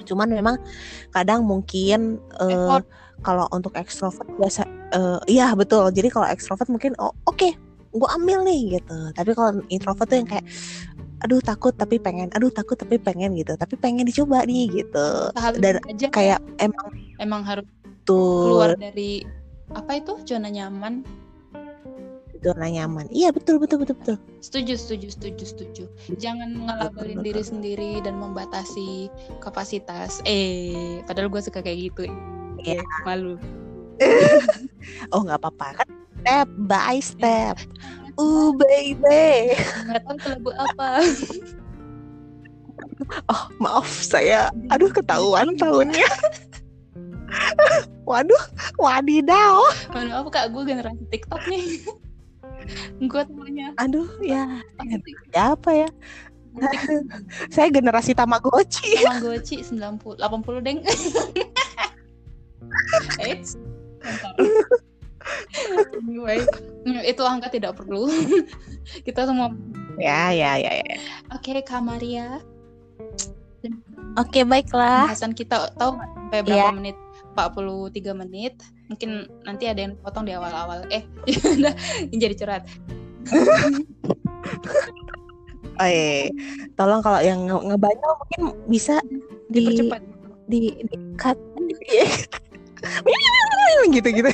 Cuman 0.04 0.36
memang 0.36 0.60
kadang 1.16 1.48
mungkin 1.48 2.20
uh, 2.44 2.84
kalau 3.24 3.48
untuk 3.56 3.72
extrovert 3.80 4.28
biasa 4.36 4.68
uh, 4.92 5.24
iya 5.32 5.56
betul. 5.56 5.88
Jadi 5.96 6.12
kalau 6.12 6.28
extrovert 6.28 6.68
mungkin 6.68 6.92
oh 7.00 7.16
oke 7.24 7.40
okay, 7.40 7.56
gue 7.94 8.10
ambil 8.20 8.44
nih 8.44 8.82
gitu. 8.82 8.98
Tapi 9.16 9.32
kalau 9.32 9.64
introvert 9.72 10.12
tuh 10.12 10.18
yang 10.20 10.28
kayak 10.28 10.46
aduh 11.24 11.40
takut 11.40 11.72
tapi 11.72 11.98
pengen 11.98 12.28
aduh 12.36 12.52
takut 12.52 12.76
tapi 12.76 13.00
pengen 13.00 13.34
gitu. 13.40 13.56
Tapi 13.56 13.80
pengen 13.80 14.04
dicoba 14.04 14.44
nih 14.44 14.84
gitu. 14.84 15.08
Dan 15.58 15.80
aja. 15.88 16.08
kayak 16.12 16.40
emang 16.60 16.88
emang 17.18 17.42
harus 17.48 17.66
tuh 18.04 18.52
keluar 18.52 18.76
dari 18.76 19.24
apa 19.72 20.04
itu 20.04 20.20
zona 20.28 20.52
nyaman? 20.52 21.08
Zona 22.44 22.68
nyaman. 22.68 23.08
Iya 23.08 23.32
betul 23.32 23.56
betul 23.56 23.88
betul 23.88 23.96
betul. 24.04 24.18
Setuju 24.44 24.76
setuju 24.76 25.08
setuju 25.16 25.44
setuju. 25.48 25.84
Jangan 26.20 26.68
ngelabelin 26.68 27.24
diri 27.24 27.40
sendiri 27.40 28.04
dan 28.04 28.20
membatasi 28.20 29.08
kapasitas. 29.40 30.20
Eh 30.28 31.00
padahal 31.08 31.32
gue 31.32 31.40
suka 31.40 31.64
kayak 31.64 31.92
gitu. 31.92 32.12
Ya 32.62 32.84
malu. 33.08 33.40
Oh 35.16 35.24
nggak 35.24 35.40
apa-apa. 35.40 35.80
Kan 35.80 35.88
step 36.24 36.48
by 36.68 37.00
step 37.00 37.56
Uh 38.20 38.54
baby. 38.56 39.58
Nggak 39.58 40.02
tahu 40.06 40.16
itu 40.18 40.28
lagu 40.30 40.52
apa. 40.54 40.90
oh 43.34 43.44
maaf 43.58 43.90
saya, 43.90 44.54
aduh 44.70 44.92
ketahuan 44.94 45.58
tahunnya. 45.58 46.10
Waduh, 48.04 48.44
wadidaw. 48.78 49.64
Maaf 49.96 50.28
kak, 50.30 50.52
gue 50.52 50.64
generasi 50.68 51.04
TikTok 51.10 51.42
nih. 51.50 51.82
gue 53.00 53.22
temannya. 53.28 53.68
Aduh, 53.80 54.08
ya. 54.24 54.62
Ya 55.34 55.56
apa 55.56 55.72
ya? 55.74 55.90
saya 57.54 57.68
generasi 57.74 58.14
Tamagotchi. 58.14 59.02
Tamagotchi 59.02 59.66
90, 59.66 60.22
80 60.22 60.66
deng. 60.66 60.80
Eits 63.24 63.58
anyway, 66.00 66.40
itu 67.06 67.24
angka 67.24 67.50
tidak 67.54 67.80
perlu. 67.80 68.10
Kita 69.08 69.28
semua 69.28 69.54
Ya, 70.02 70.34
ya, 70.34 70.58
ya, 70.58 70.72
ya. 70.82 70.98
Oke, 71.38 71.54
okay, 71.54 71.62
Kak 71.62 71.86
Maria. 71.86 72.42
Oke, 74.18 74.42
okay, 74.42 74.44
baiklah. 74.44 75.06
Bahasan 75.06 75.38
kita 75.38 75.70
tahu 75.78 76.02
sampai 76.02 76.42
berapa 76.42 76.74
yeah. 76.74 76.74
menit? 76.74 76.98
43 77.38 78.22
menit. 78.26 78.54
Mungkin 78.90 79.30
nanti 79.46 79.70
ada 79.70 79.86
yang 79.86 79.94
potong 80.02 80.26
di 80.26 80.34
awal-awal. 80.34 80.90
Eh, 80.90 81.06
udah 81.62 81.74
jadi 82.10 82.34
curhat. 82.34 82.66
oh 85.78 85.88
iya, 85.94 86.34
tolong 86.74 87.06
kalau 87.06 87.22
yang 87.22 87.46
ngebanyol 87.46 88.14
mungkin 88.18 88.42
bisa 88.66 88.98
di 89.54 89.62
dipercepat 89.62 90.02
di, 90.50 90.74
di 90.90 90.98
cut 91.16 91.38
gitu 93.94 94.10
gitu 94.12 94.32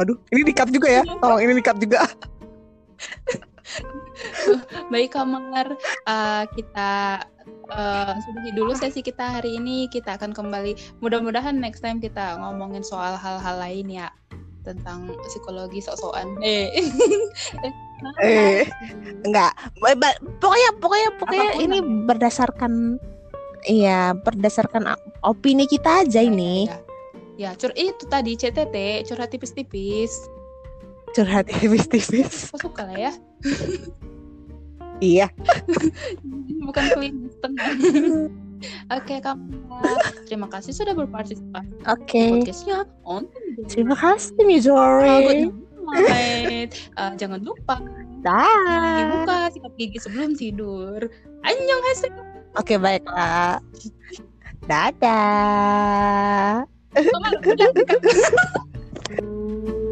Waduh, 0.00 0.18
ini 0.34 0.42
di-cut 0.50 0.68
juga 0.74 0.88
ya. 0.90 1.02
Tolong 1.22 1.40
ini 1.42 1.52
di-cut 1.58 1.78
juga. 1.78 2.04
Baik 4.92 5.14
Kamar, 5.14 5.74
uh, 6.06 6.42
kita 6.54 7.22
uh, 7.70 8.14
sudahi 8.22 8.50
dulu 8.54 8.74
sesi 8.74 9.02
kita 9.02 9.38
hari 9.38 9.58
ini. 9.58 9.86
Kita 9.90 10.18
akan 10.18 10.34
kembali. 10.34 10.98
Mudah-mudahan 10.98 11.58
next 11.58 11.82
time 11.82 12.02
kita 12.02 12.38
ngomongin 12.38 12.82
soal 12.82 13.14
hal-hal 13.18 13.56
lain 13.58 13.90
ya 13.90 14.10
tentang 14.64 15.12
psikologi 15.28 15.78
sok-sokan. 15.84 16.40
Eh. 16.40 16.72
eh, 18.24 18.64
enggak. 19.22 19.52
Pokoknya 20.40 20.70
pokoknya 20.80 21.08
pokoknya 21.20 21.44
Apa 21.52 21.54
pun 21.54 21.64
ini 21.64 21.78
berdasarkan 22.08 22.72
Iya, 23.64 24.12
berdasarkan 24.12 24.92
opini 25.24 25.64
kita 25.64 26.04
aja 26.04 26.20
ya, 26.20 26.28
ini. 26.28 26.68
Ya, 26.68 26.76
ya. 26.76 26.93
Ya 27.34 27.50
cur 27.58 27.74
itu 27.74 28.04
tadi 28.06 28.38
CTT, 28.38 29.06
curhat 29.08 29.34
tipis-tipis. 29.34 30.12
Curhat 31.14 31.50
tipis-tipis. 31.50 32.54
Aku 32.54 32.70
suka 32.70 32.86
lah 32.86 32.98
ya. 32.98 33.12
iya. 34.98 35.26
Bukan 36.66 36.84
klinis 36.94 37.34
tenang. 37.42 37.78
Oke, 38.92 39.20
kamu. 39.20 39.44
Terima 40.24 40.48
kasih 40.48 40.72
sudah 40.72 40.96
berpartisipasi. 40.96 41.72
Oke. 41.84 42.08
Okay. 42.08 42.28
Podcastnya 42.40 42.88
on. 43.04 43.28
Terima 43.68 43.96
kasih, 43.96 44.40
Mizori. 44.44 45.52
Uh, 45.84 46.64
uh, 46.96 47.12
jangan 47.20 47.44
lupa. 47.44 47.76
Dah. 48.24 49.20
Buka 49.20 49.52
sikat 49.52 49.72
gigi 49.76 49.98
sebelum 50.00 50.32
tidur. 50.32 50.96
Annyeong 51.44 51.84
hasil. 51.92 52.12
Oke, 52.56 52.80
baiklah. 52.80 53.60
Dadah. 54.64 56.64
Mama. 56.94 57.30